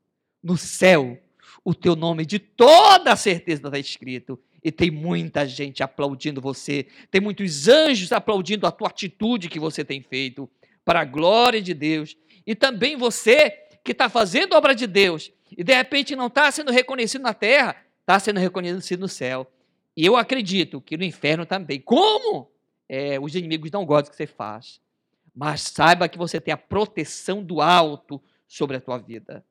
no 0.42 0.56
céu, 0.56 1.18
o 1.64 1.74
teu 1.74 1.94
nome 1.94 2.26
de 2.26 2.38
toda 2.38 3.14
certeza 3.14 3.62
está 3.66 3.78
escrito 3.78 4.38
e 4.62 4.70
tem 4.70 4.90
muita 4.90 5.46
gente 5.46 5.82
aplaudindo 5.82 6.40
você, 6.40 6.86
tem 7.10 7.20
muitos 7.20 7.68
anjos 7.68 8.12
aplaudindo 8.12 8.66
a 8.66 8.70
tua 8.70 8.88
atitude 8.88 9.48
que 9.48 9.58
você 9.58 9.84
tem 9.84 10.02
feito, 10.02 10.48
para 10.84 11.00
a 11.00 11.04
glória 11.04 11.60
de 11.60 11.74
Deus. 11.74 12.16
E 12.46 12.54
também 12.54 12.96
você 12.96 13.50
que 13.84 13.92
está 13.92 14.08
fazendo 14.08 14.54
obra 14.54 14.74
de 14.74 14.86
Deus 14.86 15.32
e 15.56 15.62
de 15.62 15.74
repente 15.74 16.16
não 16.16 16.26
está 16.26 16.50
sendo 16.50 16.72
reconhecido 16.72 17.22
na 17.22 17.34
terra, 17.34 17.76
está 18.00 18.18
sendo 18.18 18.40
reconhecido 18.40 19.00
no 19.00 19.08
céu. 19.08 19.50
E 19.96 20.04
eu 20.04 20.16
acredito 20.16 20.80
que 20.80 20.96
no 20.96 21.04
inferno 21.04 21.44
também. 21.44 21.80
Como? 21.80 22.50
É, 22.88 23.20
os 23.20 23.34
inimigos 23.34 23.70
não 23.70 23.84
gostam 23.84 24.08
do 24.08 24.10
que 24.10 24.16
você 24.16 24.26
faz. 24.26 24.80
Mas 25.34 25.62
saiba 25.62 26.08
que 26.08 26.18
você 26.18 26.40
tem 26.40 26.52
a 26.52 26.56
proteção 26.56 27.42
do 27.42 27.60
alto 27.60 28.22
sobre 28.46 28.76
a 28.76 28.80
tua 28.80 28.98
vida. 28.98 29.44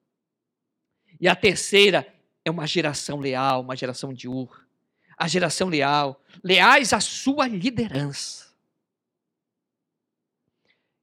E 1.21 1.27
a 1.27 1.35
terceira 1.35 2.11
é 2.43 2.51
uma 2.51 2.67
geração 2.67 3.19
leal, 3.19 3.61
uma 3.61 3.75
geração 3.75 4.13
de 4.13 4.27
Ur 4.27 4.61
a 5.21 5.27
geração 5.27 5.69
leal, 5.69 6.19
leais 6.43 6.93
à 6.93 6.99
sua 6.99 7.47
liderança. 7.47 8.51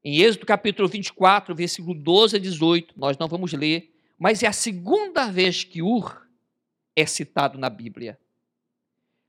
Em 0.02 0.18
Êxodo 0.20 0.44
capítulo 0.44 0.88
24, 0.88 1.54
versículo 1.54 1.94
12 1.94 2.34
a 2.34 2.40
18, 2.40 2.98
nós 2.98 3.16
não 3.16 3.28
vamos 3.28 3.52
ler, 3.52 3.94
mas 4.18 4.42
é 4.42 4.48
a 4.48 4.52
segunda 4.52 5.30
vez 5.30 5.62
que 5.62 5.82
Ur 5.82 6.26
é 6.96 7.06
citado 7.06 7.56
na 7.56 7.70
Bíblia. 7.70 8.18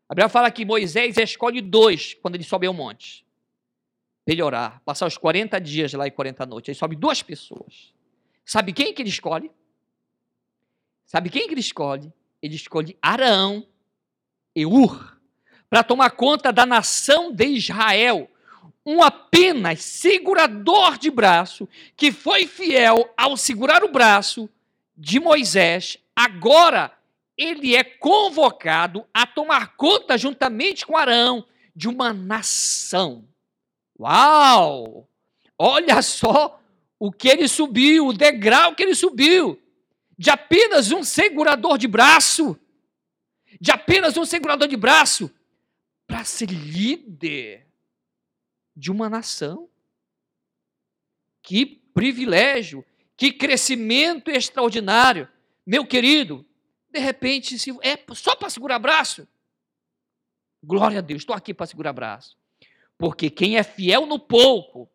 A 0.10 0.16
Bíblia 0.16 0.28
fala 0.28 0.50
que 0.50 0.66
Moisés 0.66 1.18
escolhe 1.18 1.62
dois 1.62 2.16
quando 2.16 2.34
ele 2.34 2.44
sobe 2.44 2.66
ao 2.66 2.74
monte. 2.74 3.24
Melhorar, 4.26 4.82
passar 4.84 5.06
os 5.06 5.20
40 5.20 5.62
dias 5.62 5.94
lá 5.94 6.08
e 6.08 6.12
40 6.12 6.48
noites. 6.48 6.70
Ele 6.70 6.80
sobe 6.80 6.96
duas 6.96 7.22
pessoas. 7.22 7.94
Sabe 8.44 8.74
quem 8.74 8.92
que 8.92 9.04
ele 9.04 9.10
escolhe? 9.10 9.52
Sabe 11.10 11.32
quem 11.32 11.48
que 11.48 11.56
ele 11.56 11.60
escolhe? 11.60 12.14
Ele 12.40 12.54
escolhe 12.54 12.96
Arão 13.02 13.66
Eur, 14.56 15.18
para 15.68 15.84
tomar 15.84 16.12
conta 16.12 16.54
da 16.54 16.68
nação 16.68 17.32
de 17.32 17.48
Israel. 17.48 18.30
Um 18.86 19.02
apenas 19.02 19.82
segurador 19.82 21.00
de 21.00 21.10
braço, 21.10 21.68
que 21.98 22.12
foi 22.12 22.46
fiel 22.46 23.12
ao 23.18 23.36
segurar 23.36 23.84
o 23.84 23.92
braço 23.92 24.48
de 24.96 25.20
Moisés, 25.20 25.98
agora 26.16 26.92
ele 27.36 27.76
é 27.76 27.84
convocado 27.84 29.04
a 29.12 29.26
tomar 29.26 29.76
conta, 29.76 30.16
juntamente 30.16 30.86
com 30.86 30.96
Arão, 30.96 31.44
de 31.76 31.90
uma 31.90 32.14
nação. 32.14 33.26
Uau! 34.00 35.10
Olha 35.58 36.04
só 36.04 36.62
o 37.00 37.12
que 37.12 37.30
ele 37.30 37.48
subiu, 37.48 38.08
o 38.08 38.14
degrau 38.14 38.76
que 38.76 38.84
ele 38.84 38.94
subiu, 38.94 39.60
de 40.20 40.30
apenas 40.30 40.92
um 40.92 41.04
segurador 41.04 41.80
de 41.80 41.88
braço 41.88 42.60
de 43.60 43.72
apenas 43.72 44.16
um 44.18 44.26
segurador 44.26 44.68
de 44.68 44.78
braço 44.78 45.32
para 46.08 46.24
ser 46.24 46.50
líder 46.50 47.68
de 48.76 48.92
uma 48.92 49.10
nação. 49.10 49.70
Que 51.42 51.66
privilégio, 51.66 52.86
que 53.18 53.32
crescimento 53.32 54.30
extraordinário. 54.30 55.28
Meu 55.66 55.86
querido, 55.86 56.46
de 56.90 57.00
repente, 57.00 57.60
se 57.60 57.72
é 57.82 57.98
só 58.14 58.36
para 58.36 58.50
segurar 58.50 58.80
braço. 58.80 59.28
Glória 60.64 61.00
a 61.00 61.02
Deus, 61.02 61.22
estou 61.22 61.36
aqui 61.36 61.54
para 61.54 61.66
segurar 61.66 61.94
braço. 61.94 62.38
Porque 62.98 63.30
quem 63.30 63.58
é 63.58 63.64
fiel 63.64 64.06
no 64.06 64.20
pouco, 64.20 64.90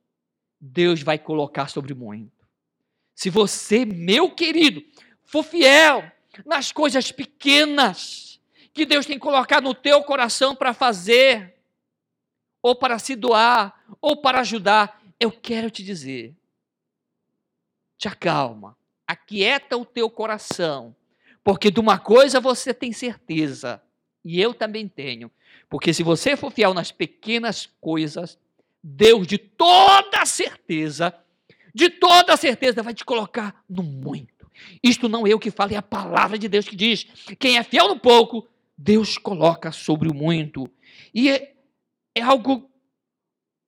Deus 0.60 1.02
vai 1.02 1.18
colocar 1.18 1.68
sobre 1.68 1.94
muito. 1.94 2.44
Se 3.14 3.30
você, 3.30 3.84
meu 3.84 4.30
querido, 4.30 4.84
for 5.24 5.42
fiel 5.42 6.10
nas 6.44 6.72
coisas 6.72 7.12
pequenas, 7.12 8.40
que 8.72 8.84
Deus 8.84 9.06
tem 9.06 9.18
colocado 9.18 9.64
no 9.64 9.74
teu 9.74 10.02
coração 10.02 10.54
para 10.54 10.74
fazer, 10.74 11.54
ou 12.60 12.74
para 12.74 12.98
se 12.98 13.14
doar, 13.14 13.84
ou 14.00 14.16
para 14.16 14.40
ajudar, 14.40 15.00
eu 15.20 15.30
quero 15.30 15.70
te 15.70 15.82
dizer, 15.84 16.34
te 17.96 18.08
acalma, 18.08 18.76
aquieta 19.06 19.76
o 19.76 19.84
teu 19.84 20.10
coração, 20.10 20.96
porque 21.44 21.70
de 21.70 21.78
uma 21.78 21.98
coisa 21.98 22.40
você 22.40 22.74
tem 22.74 22.92
certeza, 22.92 23.82
e 24.24 24.40
eu 24.40 24.52
também 24.54 24.88
tenho, 24.88 25.30
porque 25.68 25.92
se 25.92 26.02
você 26.02 26.36
for 26.36 26.50
fiel 26.50 26.74
nas 26.74 26.90
pequenas 26.90 27.66
coisas, 27.80 28.38
Deus 28.82 29.26
de 29.26 29.38
toda 29.38 30.24
certeza, 30.26 31.14
de 31.74 31.90
toda 31.90 32.36
certeza 32.36 32.82
vai 32.82 32.94
te 32.94 33.04
colocar 33.04 33.62
no 33.68 33.82
muito. 33.82 34.33
Isto 34.82 35.08
não 35.08 35.26
é 35.26 35.32
eu 35.32 35.38
que 35.38 35.50
falo, 35.50 35.72
é 35.72 35.76
a 35.76 35.82
palavra 35.82 36.38
de 36.38 36.48
Deus 36.48 36.68
que 36.68 36.76
diz: 36.76 37.04
quem 37.38 37.58
é 37.58 37.62
fiel 37.62 37.88
no 37.88 37.98
pouco, 37.98 38.48
Deus 38.76 39.18
coloca 39.18 39.72
sobre 39.72 40.08
o 40.08 40.14
muito. 40.14 40.68
E 41.12 41.28
é, 41.28 41.54
é 42.14 42.22
algo 42.22 42.70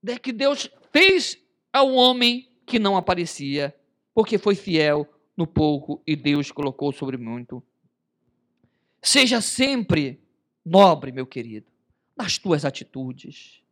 né, 0.03 0.18
que 0.18 0.33
Deus 0.33 0.70
fez 0.92 1.38
ao 1.72 1.92
homem 1.92 2.49
que 2.64 2.79
não 2.79 2.96
aparecia, 2.96 3.75
porque 4.14 4.38
foi 4.38 4.55
fiel 4.55 5.09
no 5.37 5.46
pouco 5.46 6.03
e 6.07 6.16
Deus 6.16 6.51
colocou 6.51 6.92
sobre 6.92 7.16
muito. 7.16 7.62
Seja 9.03 9.40
sempre 9.40 10.20
nobre, 10.64 11.12
meu 11.12 11.27
querido, 11.27 11.66
nas 12.16 12.38
tuas 12.38 12.64
atitudes. 12.64 13.62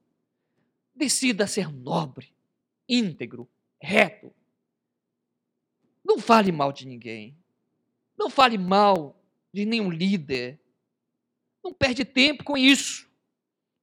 Decida 0.95 1.47
ser 1.47 1.73
nobre, 1.73 2.33
íntegro, 2.89 3.49
reto. 3.81 4.33
Não 6.05 6.19
fale 6.19 6.53
mal 6.53 6.73
de 6.73 6.87
ninguém. 6.87 7.37
Não 8.17 8.29
fale 8.29 8.59
mal 8.59 9.17
de 9.53 9.65
nenhum 9.65 9.91
líder. 9.91 10.61
Não 11.63 11.73
perde 11.73 12.05
tempo 12.05 12.45
com 12.45 12.57
isso. 12.57 13.09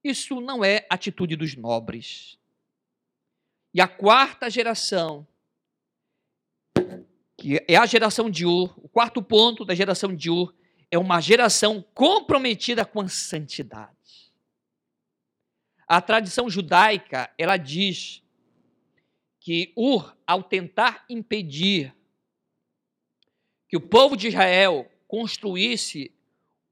Isso 0.04 0.40
não 0.40 0.64
é 0.64 0.86
atitude 0.90 1.36
dos 1.36 1.56
nobres. 1.56 2.38
E 3.74 3.80
a 3.80 3.88
quarta 3.88 4.50
geração, 4.50 5.26
que 7.38 7.64
é 7.68 7.76
a 7.76 7.86
geração 7.86 8.30
de 8.30 8.46
Ur, 8.46 8.74
o 8.84 8.90
quarto 8.90 9.22
ponto 9.22 9.64
da 9.64 9.74
geração 9.74 10.16
de 10.16 10.30
Ur 10.30 10.54
é 10.90 10.98
uma 10.98 11.22
geração 11.22 11.84
comprometida 11.94 12.86
com 12.86 13.02
a 13.02 13.08
santidade. 13.08 13.96
A 15.88 16.02
tradição 16.02 16.50
judaica, 16.50 17.34
ela 17.38 17.58
diz 17.58 18.22
que 19.40 19.74
Ur, 19.76 20.16
ao 20.28 20.44
tentar 20.44 21.06
impedir 21.10 21.96
que 23.72 23.78
o 23.78 23.82
povo 23.82 24.18
de 24.18 24.28
Israel 24.28 24.92
construísse 25.08 26.14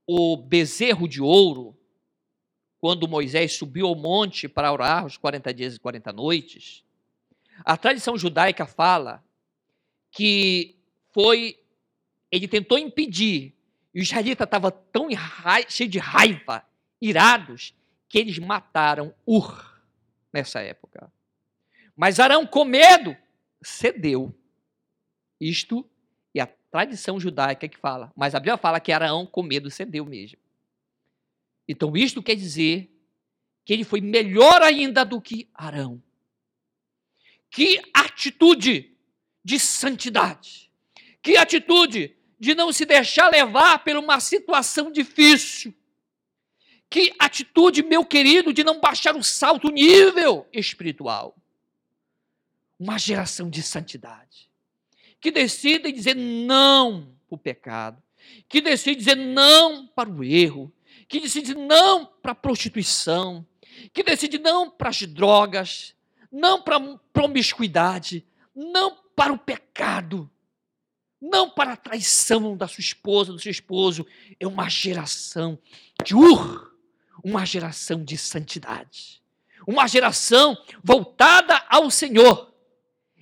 o 0.06 0.36
bezerro 0.36 1.08
de 1.08 1.22
ouro, 1.22 1.74
quando 2.78 3.08
Moisés 3.08 3.54
subiu 3.54 3.88
ao 3.88 3.96
monte 3.96 4.50
para 4.50 4.70
orar 4.70 5.06
os 5.06 5.16
40 5.16 5.54
dias 5.54 5.76
e 5.78 5.80
40 5.80 6.12
noites, 6.12 6.84
a 7.64 7.78
tradição 7.78 8.18
judaica 8.18 8.66
fala 8.66 9.24
que 10.12 10.76
foi 11.14 11.58
ele 12.30 12.50
tentou 12.50 12.78
impedir 12.78 13.54
e 13.94 14.02
os 14.02 14.08
israelitas 14.08 14.46
estavam 14.46 14.70
tão 14.92 15.08
cheios 15.70 15.90
de 15.90 16.00
raiva, 16.00 16.66
irados, 17.02 17.74
que 18.10 18.20
eles 18.20 18.38
mataram 18.40 19.16
Ur 19.26 19.82
nessa 20.34 20.60
época. 20.60 21.10
Mas 21.96 22.20
Arão, 22.20 22.46
com 22.46 22.66
medo, 22.66 23.16
cedeu. 23.62 24.36
Isto 25.40 25.90
tradição 26.72 27.20
judaica 27.20 27.68
que 27.68 27.78
fala. 27.78 28.12
Mas 28.16 28.36
a 28.36 28.40
Bíblia 28.40 28.58
fala 28.58 28.80
que 28.80 28.92
Arão, 28.92 29.26
com 29.26 29.44
medo, 29.44 29.70
cedeu 29.70 30.06
mesmo. 30.06 30.38
Então, 31.68 31.96
isto 31.96 32.24
quer 32.24 32.36
dizer 32.36 32.90
que 33.66 33.74
ele 33.74 33.84
foi 33.84 34.02
melhor 34.02 34.62
ainda 34.62 35.04
do 35.04 35.22
que 35.22 35.48
Arão. 35.54 36.02
Que 37.50 37.82
atitude 37.94 38.96
de 39.44 39.60
santidade! 39.60 40.72
Que 41.22 41.38
atitude 41.38 42.16
de 42.40 42.56
não 42.56 42.72
se 42.72 42.86
deixar 42.86 43.30
levar 43.30 43.84
por 43.84 43.96
uma 43.96 44.20
situação 44.20 44.92
difícil! 44.92 45.74
Que 46.90 47.14
atitude, 47.20 47.84
meu 47.84 48.04
querido, 48.04 48.52
de 48.52 48.64
não 48.64 48.80
baixar 48.80 49.16
o 49.16 49.24
salto 49.24 49.70
nível 49.70 50.48
espiritual! 50.52 51.36
Uma 52.80 52.98
geração 52.98 53.50
de 53.50 53.62
santidade. 53.62 54.49
Que 55.20 55.32
decide 55.32 55.92
dizer 55.92 56.16
não 56.16 57.16
para 57.28 57.36
o 57.36 57.38
pecado. 57.38 58.02
Que 58.48 58.62
decide 58.62 58.98
dizer 58.98 59.16
não 59.16 59.88
para 59.88 60.10
o 60.10 60.24
erro 60.24 60.72
que 61.10 61.20
decide 61.20 61.56
não 61.56 62.06
para 62.06 62.34
a 62.34 62.36
prostituição, 62.36 63.44
que 63.92 64.04
decide 64.04 64.38
não 64.38 64.70
para 64.70 64.90
as 64.90 65.02
drogas, 65.02 65.96
não 66.32 66.62
para 66.62 66.78
a 66.78 66.98
promiscuidade, 67.12 68.24
não 68.56 68.96
para 69.16 69.34
o 69.34 69.38
pecado, 69.38 70.30
não 71.20 71.50
para 71.50 71.74
a 71.74 71.78
traição 71.78 72.56
da 72.56 72.68
sua 72.68 72.82
esposa, 72.82 73.34
do 73.34 73.40
seu 73.40 73.50
esposo. 73.50 74.06
É 74.40 74.46
uma 74.46 74.70
geração 74.70 75.58
de 76.06 76.16
ur, 76.16 76.78
uma 77.24 77.44
geração 77.44 78.04
de 78.04 78.16
santidade, 78.16 79.20
uma 79.68 79.88
geração 79.88 80.56
voltada 80.84 81.58
ao 81.68 81.90
Senhor. 81.90 82.54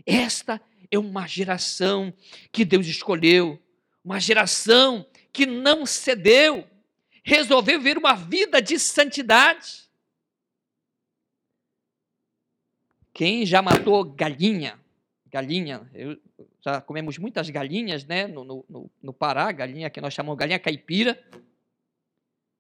Esta 0.05 0.62
é 0.91 0.97
uma 0.97 1.28
geração 1.28 2.13
que 2.52 2.63
Deus 2.63 2.88
escolheu, 2.88 3.62
uma 4.04 4.19
geração 4.19 5.06
que 5.34 5.45
não 5.45 5.86
cedeu, 5.86 6.67
resolveu 7.23 7.80
viver 7.80 7.97
uma 7.97 8.15
vida 8.15 8.62
de 8.62 8.80
santidade. 8.80 9.88
Quem 13.13 13.45
já 13.45 13.62
matou 13.62 14.04
galinha? 14.04 14.80
Galinha, 15.26 15.89
eu, 15.93 16.17
já 16.62 16.80
comemos 16.80 17.17
muitas 17.17 17.50
galinhas, 17.50 18.06
né? 18.06 18.28
No, 18.28 18.43
no, 18.43 18.91
no 19.02 19.13
Pará, 19.13 19.52
galinha 19.52 19.89
que 19.89 20.00
nós 20.00 20.13
chamamos 20.13 20.38
galinha 20.38 20.60
caipira. 20.60 21.21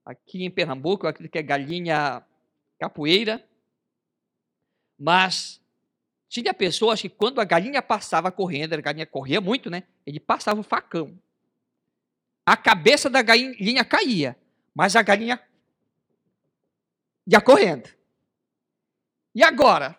Aqui 0.05 0.43
em 0.43 0.51
Pernambuco, 0.51 1.07
acredito 1.07 1.31
que 1.31 1.37
é 1.37 1.43
galinha 1.43 2.23
capoeira. 2.79 3.47
Mas 4.97 5.61
tinha 6.29 6.53
pessoas 6.53 7.01
que 7.01 7.09
quando 7.09 7.39
a 7.39 7.45
galinha 7.45 7.81
passava 7.81 8.31
correndo, 8.31 8.73
a 8.73 8.81
galinha 8.81 9.05
corria 9.05 9.39
muito, 9.39 9.69
né? 9.69 9.83
Ele 10.05 10.19
passava 10.19 10.59
o 10.59 10.63
facão. 10.63 11.17
A 12.45 12.57
cabeça 12.57 13.09
da 13.09 13.21
galinha 13.21 13.85
caía. 13.85 14.37
Mas 14.73 14.95
a 14.95 15.01
galinha 15.01 15.41
ia 17.25 17.41
correndo. 17.41 17.89
E 19.33 19.43
agora? 19.43 19.97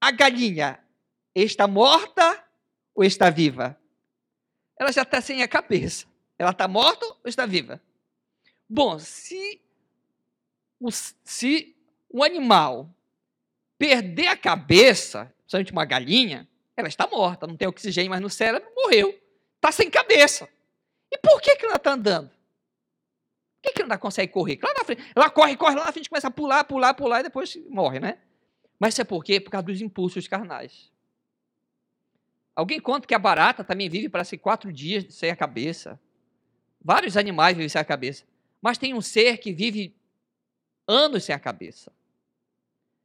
A 0.00 0.10
galinha 0.10 0.82
está 1.34 1.66
morta 1.66 2.44
ou 2.94 3.04
está 3.04 3.28
viva? 3.30 3.78
Ela 4.78 4.90
já 4.92 5.02
está 5.02 5.20
sem 5.20 5.42
a 5.42 5.48
cabeça. 5.48 6.06
Ela 6.38 6.50
está 6.50 6.66
morta 6.66 7.04
ou 7.04 7.20
está 7.26 7.44
viva? 7.44 7.80
Bom, 8.68 8.98
se, 8.98 9.60
se 11.22 11.76
um 12.12 12.22
animal 12.22 12.88
perder 13.80 14.26
a 14.26 14.36
cabeça, 14.36 15.32
principalmente 15.38 15.72
uma 15.72 15.86
galinha, 15.86 16.46
ela 16.76 16.86
está 16.86 17.06
morta, 17.06 17.46
não 17.46 17.56
tem 17.56 17.66
oxigênio 17.66 18.10
mais 18.10 18.20
no 18.20 18.28
cérebro, 18.28 18.70
morreu. 18.76 19.18
Está 19.56 19.72
sem 19.72 19.90
cabeça. 19.90 20.46
E 21.10 21.16
por 21.16 21.40
que, 21.40 21.56
que 21.56 21.64
ela 21.64 21.76
está 21.76 21.92
andando? 21.92 22.28
Por 22.28 23.62
que, 23.62 23.72
que 23.72 23.82
não 23.82 23.96
consegue 23.96 24.30
correr? 24.30 24.58
Lá 24.62 24.74
na 24.76 24.84
frente, 24.84 25.02
ela 25.16 25.30
corre, 25.30 25.56
corre 25.56 25.76
lá 25.76 25.86
na 25.86 25.92
frente, 25.92 26.10
começa 26.10 26.28
a 26.28 26.30
pular, 26.30 26.62
pular, 26.64 26.92
pular 26.92 27.20
e 27.20 27.22
depois 27.22 27.56
morre, 27.70 27.98
né? 28.00 28.18
Mas 28.78 28.92
isso 28.92 29.00
é 29.00 29.04
por 29.04 29.24
quê? 29.24 29.40
Por 29.40 29.50
causa 29.50 29.66
dos 29.66 29.80
impulsos 29.80 30.28
carnais. 30.28 30.92
Alguém 32.54 32.80
conta 32.80 33.06
que 33.06 33.14
a 33.14 33.18
barata 33.18 33.64
também 33.64 33.88
vive, 33.88 34.10
parece, 34.10 34.36
quatro 34.36 34.70
dias 34.70 35.06
sem 35.14 35.30
a 35.30 35.36
cabeça. 35.36 35.98
Vários 36.82 37.16
animais 37.16 37.56
vivem 37.56 37.68
sem 37.70 37.80
a 37.80 37.84
cabeça. 37.84 38.24
Mas 38.60 38.76
tem 38.76 38.92
um 38.92 39.00
ser 39.00 39.38
que 39.38 39.54
vive 39.54 39.96
anos 40.86 41.24
sem 41.24 41.34
a 41.34 41.38
cabeça. 41.38 41.90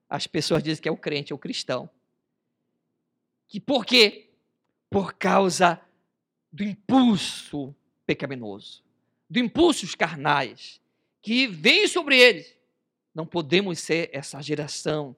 As 0.10 0.28
pessoas 0.28 0.64
dizem 0.64 0.82
que 0.82 0.90
é 0.90 0.92
o 0.92 0.98
crente, 0.98 1.32
é 1.32 1.36
o 1.36 1.40
cristão. 1.40 1.90
Que 3.48 3.60
por 3.60 3.86
quê? 3.86 4.30
Por 4.90 5.14
causa 5.14 5.82
do 6.52 6.64
impulso 6.64 7.76
pecaminoso 8.06 8.86
de 9.30 9.40
impulsos 9.40 9.96
carnais 9.96 10.82
que 11.22 11.48
vêm 11.48 11.88
sobre 11.88 12.18
eles. 12.18 12.56
Não 13.14 13.26
podemos 13.26 13.80
ser 13.80 14.10
essa 14.14 14.42
geração 14.42 15.16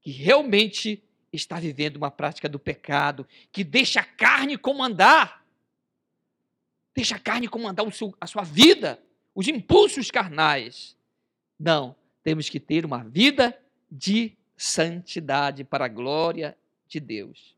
que 0.00 0.10
realmente 0.10 1.02
está 1.32 1.58
vivendo 1.58 1.96
uma 1.96 2.10
prática 2.10 2.48
do 2.48 2.58
pecado, 2.58 3.26
que 3.50 3.64
deixa 3.64 4.00
a 4.00 4.04
carne 4.04 4.56
comandar. 4.56 5.44
Deixa 6.94 7.16
a 7.16 7.18
carne 7.18 7.48
comandar 7.48 7.90
seu, 7.92 8.14
a 8.20 8.26
sua 8.26 8.42
vida, 8.42 9.02
os 9.34 9.48
impulsos 9.48 10.10
carnais. 10.10 10.96
Não, 11.58 11.96
temos 12.22 12.48
que 12.48 12.60
ter 12.60 12.84
uma 12.84 13.02
vida 13.02 13.58
de 13.96 14.36
santidade 14.56 15.62
para 15.62 15.84
a 15.84 15.88
glória 15.88 16.56
de 16.88 16.98
Deus. 16.98 17.54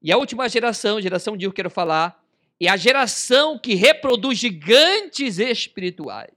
E 0.00 0.12
a 0.12 0.16
última 0.16 0.48
geração, 0.48 1.00
geração 1.00 1.36
de 1.36 1.44
eu 1.44 1.52
quero 1.52 1.68
falar, 1.68 2.24
é 2.60 2.68
a 2.68 2.76
geração 2.76 3.58
que 3.58 3.74
reproduz 3.74 4.38
gigantes 4.38 5.38
espirituais. 5.38 6.30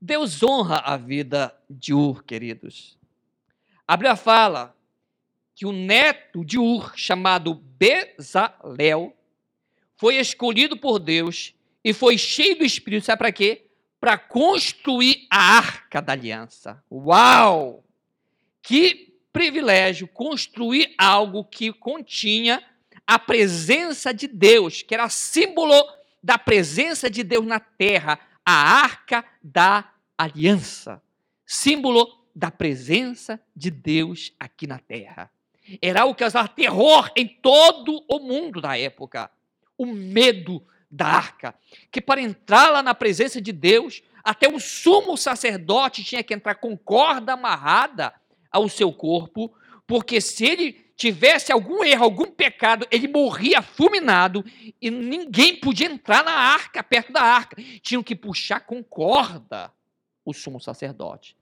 Deus 0.00 0.42
honra 0.42 0.76
a 0.76 0.96
vida 0.96 1.58
de 1.68 1.94
Ur, 1.94 2.22
queridos. 2.24 2.96
A 3.86 3.96
Bíblia 3.96 4.16
fala 4.16 4.76
que 5.54 5.64
o 5.64 5.72
neto 5.72 6.44
de 6.44 6.58
Ur, 6.58 6.92
chamado 6.94 7.54
Bezalel, 7.54 9.16
foi 9.96 10.16
escolhido 10.16 10.76
por 10.76 10.98
Deus 10.98 11.54
e 11.82 11.92
foi 11.92 12.18
cheio 12.18 12.58
do 12.58 12.64
Espírito, 12.64 13.06
sabe 13.06 13.18
para 13.18 13.32
quê? 13.32 13.67
Para 14.00 14.16
construir 14.16 15.26
a 15.30 15.56
arca 15.56 16.00
da 16.00 16.12
aliança. 16.12 16.82
Uau! 16.90 17.84
Que 18.62 19.14
privilégio 19.32 20.06
construir 20.08 20.94
algo 20.98 21.44
que 21.44 21.72
continha 21.72 22.62
a 23.06 23.18
presença 23.18 24.12
de 24.12 24.28
Deus, 24.28 24.82
que 24.82 24.94
era 24.94 25.08
símbolo 25.08 25.74
da 26.22 26.36
presença 26.36 27.08
de 27.08 27.22
Deus 27.22 27.46
na 27.46 27.58
terra, 27.58 28.18
a 28.44 28.52
arca 28.52 29.24
da 29.42 29.90
aliança, 30.16 31.02
símbolo 31.46 32.06
da 32.34 32.50
presença 32.50 33.40
de 33.54 33.70
Deus 33.70 34.32
aqui 34.38 34.66
na 34.66 34.78
terra. 34.78 35.30
Era 35.80 36.04
o 36.04 36.14
que 36.14 36.20
causava 36.20 36.48
terror 36.48 37.10
em 37.16 37.26
todo 37.26 38.04
o 38.08 38.18
mundo 38.18 38.60
da 38.60 38.78
época. 38.78 39.30
O 39.76 39.86
medo 39.86 40.66
da 40.90 41.06
arca, 41.06 41.54
que 41.90 42.00
para 42.00 42.20
entrar 42.20 42.70
lá 42.70 42.82
na 42.82 42.94
presença 42.94 43.40
de 43.40 43.52
Deus, 43.52 44.02
até 44.24 44.48
o 44.48 44.58
sumo 44.58 45.16
sacerdote 45.16 46.04
tinha 46.04 46.22
que 46.22 46.34
entrar 46.34 46.54
com 46.56 46.76
corda 46.76 47.34
amarrada 47.34 48.14
ao 48.50 48.68
seu 48.68 48.92
corpo, 48.92 49.54
porque 49.86 50.20
se 50.20 50.44
ele 50.44 50.72
tivesse 50.96 51.52
algum 51.52 51.84
erro, 51.84 52.04
algum 52.04 52.26
pecado, 52.26 52.86
ele 52.90 53.06
morria 53.06 53.62
fulminado 53.62 54.44
e 54.82 54.90
ninguém 54.90 55.56
podia 55.56 55.86
entrar 55.86 56.24
na 56.24 56.32
arca, 56.32 56.82
perto 56.82 57.12
da 57.12 57.22
arca. 57.22 57.56
Tinham 57.80 58.02
que 58.02 58.16
puxar 58.16 58.60
com 58.60 58.82
corda 58.82 59.72
o 60.24 60.34
sumo 60.34 60.60
sacerdote. 60.60 61.36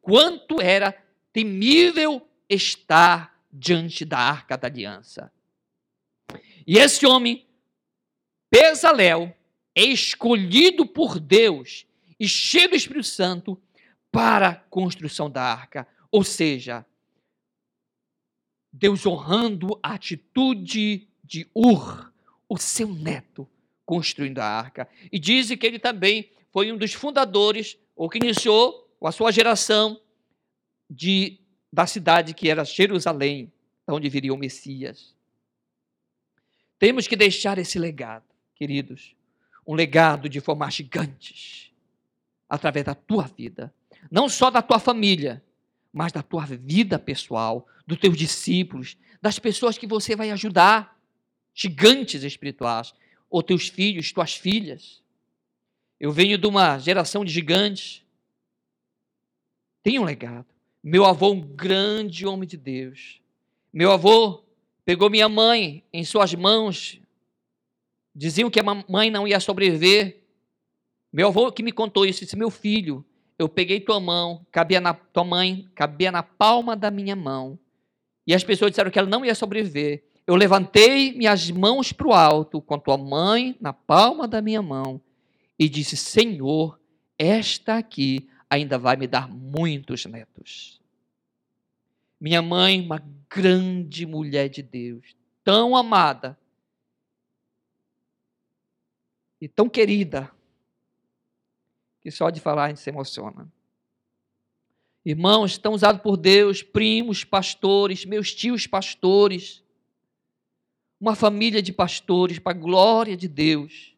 Quanto 0.00 0.60
era 0.60 0.96
temível 1.32 2.26
estar 2.48 3.38
diante 3.52 4.04
da 4.04 4.18
arca 4.18 4.56
da 4.56 4.66
aliança. 4.66 5.30
E 6.66 6.78
esse 6.78 7.06
homem, 7.06 7.46
Pesalel, 8.52 9.34
é 9.74 9.82
escolhido 9.82 10.84
por 10.84 11.18
Deus 11.18 11.86
e 12.20 12.28
cheio 12.28 12.68
do 12.68 12.76
Espírito 12.76 13.06
Santo 13.06 13.58
para 14.10 14.48
a 14.48 14.54
construção 14.54 15.30
da 15.30 15.42
arca. 15.42 15.88
Ou 16.10 16.22
seja, 16.22 16.84
Deus 18.70 19.06
honrando 19.06 19.80
a 19.82 19.94
atitude 19.94 21.08
de 21.24 21.48
Ur, 21.54 22.12
o 22.46 22.58
seu 22.58 22.92
neto, 22.92 23.48
construindo 23.86 24.40
a 24.40 24.44
arca. 24.44 24.86
E 25.10 25.18
diz 25.18 25.48
que 25.56 25.66
ele 25.66 25.78
também 25.78 26.30
foi 26.50 26.70
um 26.70 26.76
dos 26.76 26.92
fundadores, 26.92 27.78
ou 27.96 28.10
que 28.10 28.18
iniciou 28.18 28.86
a 29.02 29.10
sua 29.10 29.32
geração 29.32 29.98
de, 30.90 31.40
da 31.72 31.86
cidade 31.86 32.34
que 32.34 32.50
era 32.50 32.64
Jerusalém, 32.64 33.50
onde 33.88 34.10
viria 34.10 34.34
o 34.34 34.36
Messias. 34.36 35.16
Temos 36.78 37.08
que 37.08 37.16
deixar 37.16 37.56
esse 37.56 37.78
legado, 37.78 38.31
queridos, 38.62 39.16
um 39.66 39.74
legado 39.74 40.28
de 40.28 40.38
formar 40.38 40.70
gigantes 40.70 41.72
através 42.48 42.86
da 42.86 42.94
tua 42.94 43.24
vida, 43.24 43.74
não 44.08 44.28
só 44.28 44.50
da 44.50 44.62
tua 44.62 44.78
família, 44.78 45.42
mas 45.92 46.12
da 46.12 46.22
tua 46.22 46.46
vida 46.46 46.96
pessoal, 46.96 47.66
dos 47.84 47.98
teus 47.98 48.16
discípulos, 48.16 48.96
das 49.20 49.40
pessoas 49.40 49.76
que 49.76 49.84
você 49.84 50.14
vai 50.14 50.30
ajudar, 50.30 50.96
gigantes 51.52 52.22
espirituais, 52.22 52.94
ou 53.28 53.42
teus 53.42 53.66
filhos, 53.66 54.12
tuas 54.12 54.32
filhas. 54.32 55.02
Eu 55.98 56.12
venho 56.12 56.38
de 56.38 56.46
uma 56.46 56.78
geração 56.78 57.24
de 57.24 57.32
gigantes. 57.32 58.04
Tenho 59.82 60.02
um 60.02 60.04
legado. 60.04 60.46
Meu 60.80 61.04
avô, 61.04 61.32
um 61.32 61.40
grande 61.40 62.24
homem 62.24 62.46
de 62.48 62.56
Deus. 62.56 63.20
Meu 63.72 63.90
avô 63.90 64.44
pegou 64.84 65.10
minha 65.10 65.28
mãe 65.28 65.82
em 65.92 66.04
suas 66.04 66.32
mãos. 66.32 67.01
Diziam 68.14 68.50
que 68.50 68.60
a 68.60 68.64
mãe 68.88 69.10
não 69.10 69.26
ia 69.26 69.40
sobreviver. 69.40 70.22
Meu 71.12 71.28
avô 71.28 71.50
que 71.50 71.62
me 71.62 71.72
contou 71.72 72.04
isso, 72.04 72.20
disse: 72.20 72.36
Meu 72.36 72.50
filho, 72.50 73.04
eu 73.38 73.48
peguei 73.48 73.80
tua 73.80 73.98
mão, 73.98 74.46
cabia 74.50 74.80
na 74.80 74.94
tua 74.94 75.24
mãe, 75.24 75.68
cabia 75.74 76.12
na 76.12 76.22
palma 76.22 76.76
da 76.76 76.90
minha 76.90 77.16
mão. 77.16 77.58
E 78.26 78.34
as 78.34 78.44
pessoas 78.44 78.70
disseram 78.70 78.90
que 78.90 78.98
ela 78.98 79.08
não 79.08 79.24
ia 79.24 79.34
sobreviver. 79.34 80.04
Eu 80.26 80.36
levantei 80.36 81.12
minhas 81.12 81.50
mãos 81.50 81.92
para 81.92 82.06
o 82.06 82.12
alto, 82.12 82.60
com 82.60 82.74
a 82.74 82.78
tua 82.78 82.96
mãe 82.96 83.56
na 83.60 83.72
palma 83.72 84.28
da 84.28 84.40
minha 84.40 84.62
mão, 84.62 85.00
e 85.58 85.68
disse: 85.68 85.96
Senhor, 85.96 86.78
esta 87.18 87.78
aqui 87.78 88.28
ainda 88.48 88.78
vai 88.78 88.96
me 88.96 89.06
dar 89.06 89.28
muitos 89.28 90.04
netos. 90.06 90.80
Minha 92.20 92.40
mãe, 92.40 92.80
uma 92.80 93.02
grande 93.28 94.06
mulher 94.06 94.48
de 94.48 94.62
Deus, 94.62 95.16
tão 95.42 95.74
amada 95.74 96.38
e 99.42 99.48
tão 99.48 99.68
querida, 99.68 100.30
que 102.00 102.12
só 102.12 102.30
de 102.30 102.38
falar 102.38 102.66
a 102.66 102.68
gente 102.68 102.78
se 102.78 102.88
emociona. 102.88 103.52
Irmãos, 105.04 105.50
estão 105.50 105.72
usados 105.72 106.00
por 106.00 106.16
Deus, 106.16 106.62
primos, 106.62 107.24
pastores, 107.24 108.04
meus 108.04 108.32
tios 108.32 108.68
pastores, 108.68 109.60
uma 111.00 111.16
família 111.16 111.60
de 111.60 111.72
pastores, 111.72 112.38
para 112.38 112.56
a 112.56 112.60
glória 112.60 113.16
de 113.16 113.26
Deus. 113.26 113.96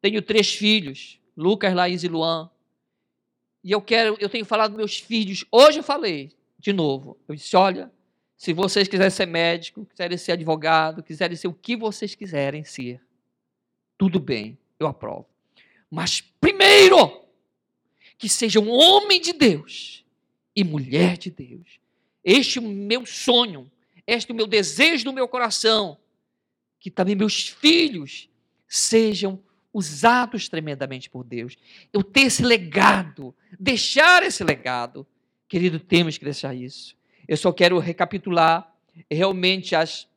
Tenho 0.00 0.22
três 0.22 0.54
filhos, 0.54 1.20
Lucas, 1.36 1.74
Laís 1.74 2.02
e 2.02 2.08
Luan. 2.08 2.50
E 3.62 3.70
eu 3.70 3.82
quero, 3.82 4.16
eu 4.18 4.30
tenho 4.30 4.46
falado 4.46 4.74
meus 4.74 4.98
filhos, 4.98 5.44
hoje 5.52 5.80
eu 5.80 5.84
falei, 5.84 6.34
de 6.58 6.72
novo, 6.72 7.18
eu 7.28 7.34
disse, 7.34 7.54
olha, 7.58 7.92
se 8.38 8.54
vocês 8.54 8.88
quiserem 8.88 9.10
ser 9.10 9.26
médico, 9.26 9.84
quiserem 9.84 10.16
ser 10.16 10.32
advogado, 10.32 11.02
quiserem 11.02 11.36
ser 11.36 11.48
o 11.48 11.52
que 11.52 11.76
vocês 11.76 12.14
quiserem 12.14 12.64
ser, 12.64 13.02
tudo 14.00 14.18
bem, 14.18 14.56
eu 14.78 14.86
aprovo. 14.86 15.26
Mas 15.90 16.22
primeiro, 16.22 17.22
que 18.16 18.30
seja 18.30 18.58
um 18.58 18.70
homem 18.70 19.20
de 19.20 19.34
Deus 19.34 20.06
e 20.56 20.64
mulher 20.64 21.18
de 21.18 21.30
Deus. 21.30 21.78
Este 22.24 22.58
é 22.58 22.62
o 22.62 22.64
meu 22.66 23.04
sonho, 23.04 23.70
este 24.06 24.30
é 24.30 24.32
o 24.32 24.36
meu 24.36 24.46
desejo 24.46 25.04
do 25.04 25.12
meu 25.12 25.28
coração, 25.28 25.98
que 26.78 26.90
também 26.90 27.14
meus 27.14 27.46
filhos 27.46 28.30
sejam 28.66 29.38
usados 29.70 30.48
tremendamente 30.48 31.10
por 31.10 31.22
Deus. 31.22 31.58
Eu 31.92 32.02
ter 32.02 32.22
esse 32.22 32.42
legado, 32.42 33.36
deixar 33.58 34.22
esse 34.22 34.42
legado. 34.42 35.06
Querido, 35.46 35.78
temos 35.78 36.16
que 36.16 36.24
deixar 36.24 36.54
isso. 36.54 36.96
Eu 37.28 37.36
só 37.36 37.52
quero 37.52 37.78
recapitular 37.78 38.74
realmente 39.10 39.76
as. 39.76 40.08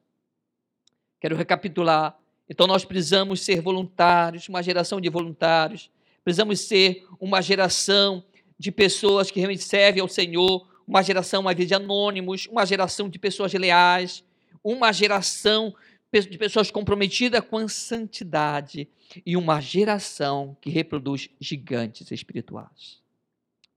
Quero 1.19 1.36
recapitular 1.36 2.17
então 2.49 2.67
nós 2.67 2.83
precisamos 2.83 3.41
ser 3.41 3.61
voluntários, 3.61 4.49
uma 4.49 4.61
geração 4.61 4.99
de 4.99 5.09
voluntários. 5.09 5.89
Precisamos 6.23 6.59
ser 6.61 7.05
uma 7.19 7.41
geração 7.41 8.23
de 8.57 8.71
pessoas 8.71 9.31
que 9.31 9.39
realmente 9.39 9.63
servem 9.63 10.01
ao 10.01 10.07
Senhor, 10.07 10.67
uma 10.87 11.01
geração, 11.01 11.41
uma 11.41 11.53
vez 11.53 11.67
de 11.67 11.73
anônimos, 11.73 12.47
uma 12.47 12.65
geração 12.65 13.09
de 13.09 13.17
pessoas 13.17 13.53
leais, 13.53 14.23
uma 14.63 14.91
geração 14.91 15.73
de 16.11 16.37
pessoas 16.37 16.69
comprometidas 16.69 17.41
com 17.41 17.57
a 17.57 17.67
santidade 17.67 18.87
e 19.25 19.35
uma 19.35 19.59
geração 19.59 20.55
que 20.61 20.69
reproduz 20.69 21.29
gigantes 21.39 22.11
espirituais. 22.11 23.01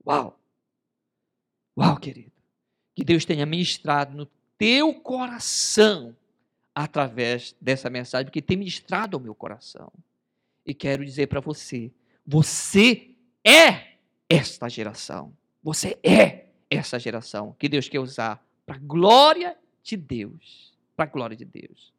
Uau! 0.05 0.39
Uau, 1.77 1.97
querido! 1.97 2.31
Que 2.95 3.03
Deus 3.03 3.25
tenha 3.25 3.45
ministrado 3.45 4.15
no 4.15 4.27
teu 4.57 4.93
coração 4.93 6.15
através 6.77 7.55
dessa 7.59 7.89
mensagem, 7.89 8.27
porque 8.27 8.39
tem 8.39 8.55
ministrado 8.55 9.17
ao 9.17 9.23
meu 9.23 9.33
coração. 9.33 9.91
E 10.63 10.75
quero 10.75 11.03
dizer 11.03 11.25
para 11.25 11.39
você: 11.39 11.91
você 12.23 13.15
é 13.43 13.95
esta 14.29 14.69
geração. 14.69 15.33
Você 15.63 15.97
é 16.03 16.45
essa 16.69 16.99
geração 16.99 17.55
que 17.57 17.67
Deus 17.67 17.89
quer 17.89 17.99
usar 17.99 18.45
para 18.63 18.75
a 18.75 18.79
glória 18.79 19.57
de 19.81 19.97
Deus. 19.97 20.71
Para 20.95 21.05
a 21.05 21.09
glória 21.09 21.35
de 21.35 21.45
Deus. 21.45 21.91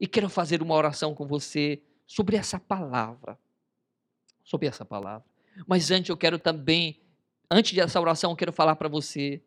E 0.00 0.08
quero 0.08 0.28
fazer 0.28 0.60
uma 0.60 0.74
oração 0.74 1.14
com 1.14 1.24
você 1.24 1.80
sobre 2.04 2.34
essa 2.34 2.58
palavra. 2.58 3.38
Sobre 4.42 4.66
essa 4.66 4.84
palavra. 4.84 5.24
Mas 5.68 5.92
antes 5.92 6.08
eu 6.08 6.16
quero 6.16 6.36
também, 6.36 7.00
antes 7.48 7.72
dessa 7.72 8.00
oração, 8.00 8.32
eu 8.32 8.36
quero 8.36 8.52
falar 8.52 8.74
para 8.74 8.88
você 8.88 9.40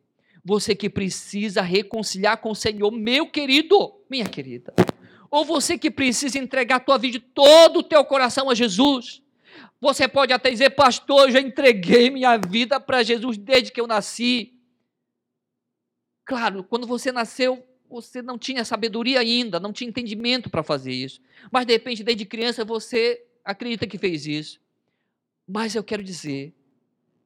você 0.43 0.75
que 0.75 0.89
precisa 0.89 1.61
reconciliar 1.61 2.37
com 2.37 2.51
o 2.51 2.55
Senhor, 2.55 2.91
meu 2.91 3.27
querido, 3.27 4.01
minha 4.09 4.25
querida. 4.25 4.73
Ou 5.29 5.45
você 5.45 5.77
que 5.77 5.91
precisa 5.91 6.39
entregar 6.39 6.77
a 6.77 6.79
tua 6.79 6.97
vida, 6.97 7.21
todo 7.33 7.79
o 7.79 7.83
teu 7.83 8.03
coração 8.03 8.49
a 8.49 8.55
Jesus. 8.55 9.21
Você 9.79 10.07
pode 10.07 10.33
até 10.33 10.49
dizer, 10.49 10.71
pastor, 10.71 11.27
eu 11.27 11.31
já 11.31 11.39
entreguei 11.39 12.09
minha 12.09 12.37
vida 12.37 12.79
para 12.79 13.03
Jesus 13.03 13.37
desde 13.37 13.71
que 13.71 13.79
eu 13.79 13.87
nasci. 13.87 14.53
Claro, 16.25 16.63
quando 16.63 16.85
você 16.85 17.11
nasceu, 17.11 17.65
você 17.89 18.21
não 18.21 18.37
tinha 18.37 18.65
sabedoria 18.65 19.19
ainda, 19.19 19.59
não 19.59 19.73
tinha 19.73 19.89
entendimento 19.89 20.49
para 20.49 20.63
fazer 20.63 20.91
isso. 20.91 21.21
Mas 21.51 21.65
de 21.65 21.73
repente, 21.73 22.03
desde 22.03 22.25
criança, 22.25 22.65
você 22.65 23.25
acredita 23.43 23.87
que 23.87 23.97
fez 23.97 24.27
isso. 24.27 24.59
Mas 25.47 25.73
eu 25.73 25.83
quero 25.83 26.03
dizer, 26.03 26.53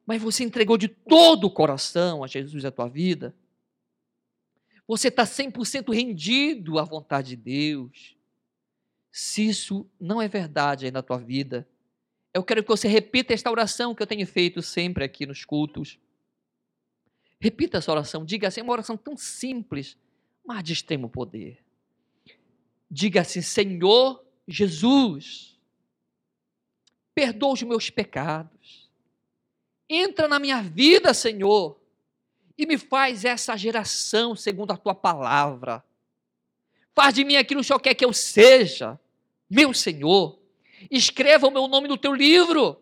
mas 0.06 0.20
você 0.20 0.44
entregou 0.44 0.76
de 0.76 0.88
todo 0.88 1.46
o 1.46 1.50
coração 1.50 2.22
a 2.22 2.26
Jesus 2.26 2.64
a 2.64 2.70
tua 2.70 2.88
vida, 2.88 3.34
você 4.86 5.08
está 5.08 5.24
100% 5.24 5.94
rendido 5.94 6.78
à 6.78 6.84
vontade 6.84 7.30
de 7.30 7.36
Deus. 7.36 8.16
Se 9.10 9.48
isso 9.48 9.88
não 9.98 10.20
é 10.20 10.28
verdade 10.28 10.84
aí 10.84 10.90
na 10.90 11.02
tua 11.02 11.18
vida, 11.18 11.66
eu 12.34 12.42
quero 12.42 12.62
que 12.62 12.68
você 12.68 12.86
repita 12.86 13.32
esta 13.32 13.50
oração 13.50 13.94
que 13.94 14.02
eu 14.02 14.06
tenho 14.06 14.26
feito 14.26 14.60
sempre 14.60 15.04
aqui 15.04 15.24
nos 15.24 15.44
cultos. 15.44 15.98
Repita 17.40 17.78
essa 17.78 17.90
oração, 17.90 18.24
diga 18.24 18.48
assim, 18.48 18.60
é 18.60 18.62
uma 18.62 18.72
oração 18.72 18.96
tão 18.96 19.16
simples, 19.16 19.96
mas 20.44 20.62
de 20.62 20.72
extremo 20.72 21.08
poder. 21.08 21.64
Diga 22.90 23.22
assim: 23.22 23.40
Senhor 23.40 24.22
Jesus, 24.46 25.58
perdoa 27.14 27.52
os 27.54 27.62
meus 27.62 27.88
pecados 27.88 28.83
Entra 29.88 30.26
na 30.28 30.38
minha 30.38 30.62
vida, 30.62 31.12
Senhor, 31.12 31.78
e 32.56 32.66
me 32.66 32.78
faz 32.78 33.24
essa 33.24 33.56
geração 33.56 34.34
segundo 34.34 34.72
a 34.72 34.76
tua 34.76 34.94
palavra. 34.94 35.84
Faz 36.94 37.14
de 37.14 37.24
mim 37.24 37.36
aquilo 37.36 37.60
que 37.60 37.64
o 37.64 37.66
Senhor 37.66 37.80
quer 37.80 37.94
que 37.94 38.04
eu 38.04 38.12
seja, 38.12 38.98
meu 39.50 39.74
Senhor. 39.74 40.38
Escreva 40.90 41.46
o 41.46 41.50
meu 41.50 41.66
nome 41.66 41.88
no 41.88 41.98
teu 41.98 42.14
livro. 42.14 42.80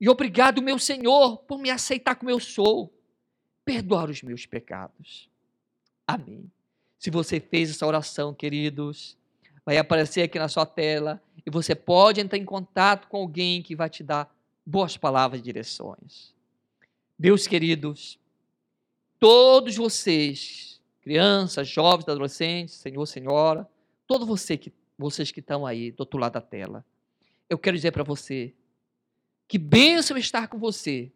E 0.00 0.08
obrigado, 0.08 0.62
meu 0.62 0.78
Senhor, 0.78 1.38
por 1.38 1.58
me 1.58 1.70
aceitar 1.70 2.14
como 2.14 2.30
eu 2.30 2.38
sou. 2.38 2.92
Perdoar 3.64 4.10
os 4.10 4.22
meus 4.22 4.46
pecados. 4.46 5.28
Amém. 6.06 6.50
Se 6.98 7.10
você 7.10 7.40
fez 7.40 7.70
essa 7.70 7.86
oração, 7.86 8.34
queridos, 8.34 9.16
vai 9.64 9.76
aparecer 9.76 10.22
aqui 10.22 10.38
na 10.38 10.48
sua 10.48 10.66
tela 10.66 11.22
e 11.44 11.50
você 11.50 11.74
pode 11.74 12.20
entrar 12.20 12.38
em 12.38 12.44
contato 12.44 13.08
com 13.08 13.16
alguém 13.16 13.62
que 13.62 13.74
vai 13.74 13.90
te 13.90 14.02
dar 14.02 14.33
boas 14.64 14.96
palavras 14.96 15.40
e 15.40 15.42
direções. 15.42 16.34
Meus 17.18 17.46
queridos, 17.46 18.18
todos 19.18 19.76
vocês, 19.76 20.80
crianças, 21.00 21.68
jovens, 21.68 22.08
adolescentes, 22.08 22.74
senhor, 22.74 23.06
senhora, 23.06 23.68
todos 24.06 24.26
você 24.26 24.56
que, 24.56 24.72
vocês 24.98 25.30
que 25.30 25.40
estão 25.40 25.66
aí 25.66 25.90
do 25.90 26.00
outro 26.00 26.18
lado 26.18 26.32
da 26.32 26.40
tela, 26.40 26.84
eu 27.48 27.58
quero 27.58 27.76
dizer 27.76 27.92
para 27.92 28.02
você 28.02 28.54
que 29.46 29.58
bênção 29.58 30.16
estar 30.16 30.48
com 30.48 30.58
você. 30.58 31.12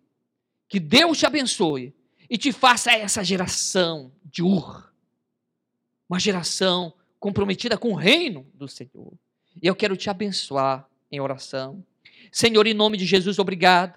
Que 0.68 0.78
Deus 0.78 1.18
te 1.18 1.26
abençoe 1.26 1.94
e 2.28 2.36
te 2.36 2.52
faça 2.52 2.92
essa 2.92 3.24
geração 3.24 4.12
de 4.22 4.42
Ur. 4.42 4.92
Uma 6.08 6.20
geração 6.20 6.92
comprometida 7.18 7.76
com 7.78 7.92
o 7.92 7.96
reino 7.96 8.46
do 8.54 8.68
Senhor. 8.68 9.12
E 9.60 9.66
eu 9.66 9.74
quero 9.74 9.96
te 9.96 10.10
abençoar 10.10 10.88
em 11.10 11.20
oração. 11.20 11.84
Senhor, 12.30 12.66
em 12.66 12.74
nome 12.74 12.96
de 12.96 13.06
Jesus, 13.06 13.38
obrigado 13.38 13.94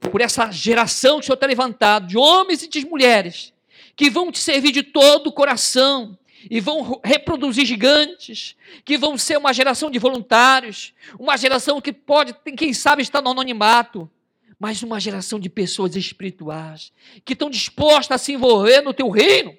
por 0.00 0.20
essa 0.20 0.50
geração 0.50 1.18
que 1.18 1.24
o 1.24 1.26
Senhor 1.26 1.34
está 1.34 1.46
levantado, 1.46 2.06
de 2.06 2.18
homens 2.18 2.62
e 2.62 2.68
de 2.68 2.84
mulheres, 2.84 3.52
que 3.94 4.10
vão 4.10 4.32
te 4.32 4.38
servir 4.38 4.72
de 4.72 4.82
todo 4.82 5.28
o 5.28 5.32
coração, 5.32 6.18
e 6.50 6.60
vão 6.60 7.00
reproduzir 7.04 7.64
gigantes, 7.64 8.56
que 8.84 8.98
vão 8.98 9.16
ser 9.16 9.38
uma 9.38 9.52
geração 9.52 9.90
de 9.90 9.98
voluntários, 9.98 10.92
uma 11.18 11.36
geração 11.36 11.80
que 11.80 11.92
pode, 11.92 12.34
quem 12.56 12.72
sabe, 12.72 13.02
estar 13.02 13.22
no 13.22 13.30
anonimato, 13.30 14.10
mas 14.58 14.82
uma 14.82 15.00
geração 15.00 15.38
de 15.38 15.48
pessoas 15.48 15.96
espirituais, 15.96 16.92
que 17.24 17.32
estão 17.32 17.50
dispostas 17.50 18.14
a 18.14 18.18
se 18.18 18.32
envolver 18.32 18.80
no 18.80 18.94
teu 18.94 19.08
reino. 19.10 19.56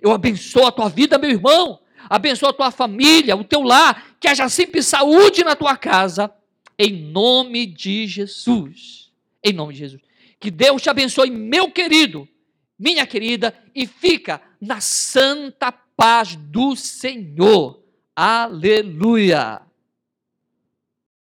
Eu 0.00 0.12
abençoo 0.12 0.66
a 0.66 0.72
tua 0.72 0.88
vida, 0.88 1.18
meu 1.18 1.30
irmão, 1.30 1.80
abençoo 2.08 2.48
a 2.48 2.52
tua 2.52 2.70
família, 2.70 3.36
o 3.36 3.44
teu 3.44 3.62
lar, 3.62 4.16
que 4.20 4.28
haja 4.28 4.48
sempre 4.48 4.82
saúde 4.82 5.44
na 5.44 5.56
tua 5.56 5.76
casa, 5.76 6.32
em 6.82 6.92
nome 6.92 7.64
de 7.64 8.08
Jesus. 8.08 9.12
Em 9.44 9.52
nome 9.52 9.72
de 9.72 9.78
Jesus. 9.78 10.02
Que 10.40 10.50
Deus 10.50 10.82
te 10.82 10.90
abençoe, 10.90 11.30
meu 11.30 11.70
querido, 11.70 12.28
minha 12.76 13.06
querida, 13.06 13.54
e 13.72 13.86
fica 13.86 14.42
na 14.60 14.80
santa 14.80 15.70
paz 15.70 16.34
do 16.34 16.74
Senhor. 16.74 17.80
Aleluia! 18.16 19.62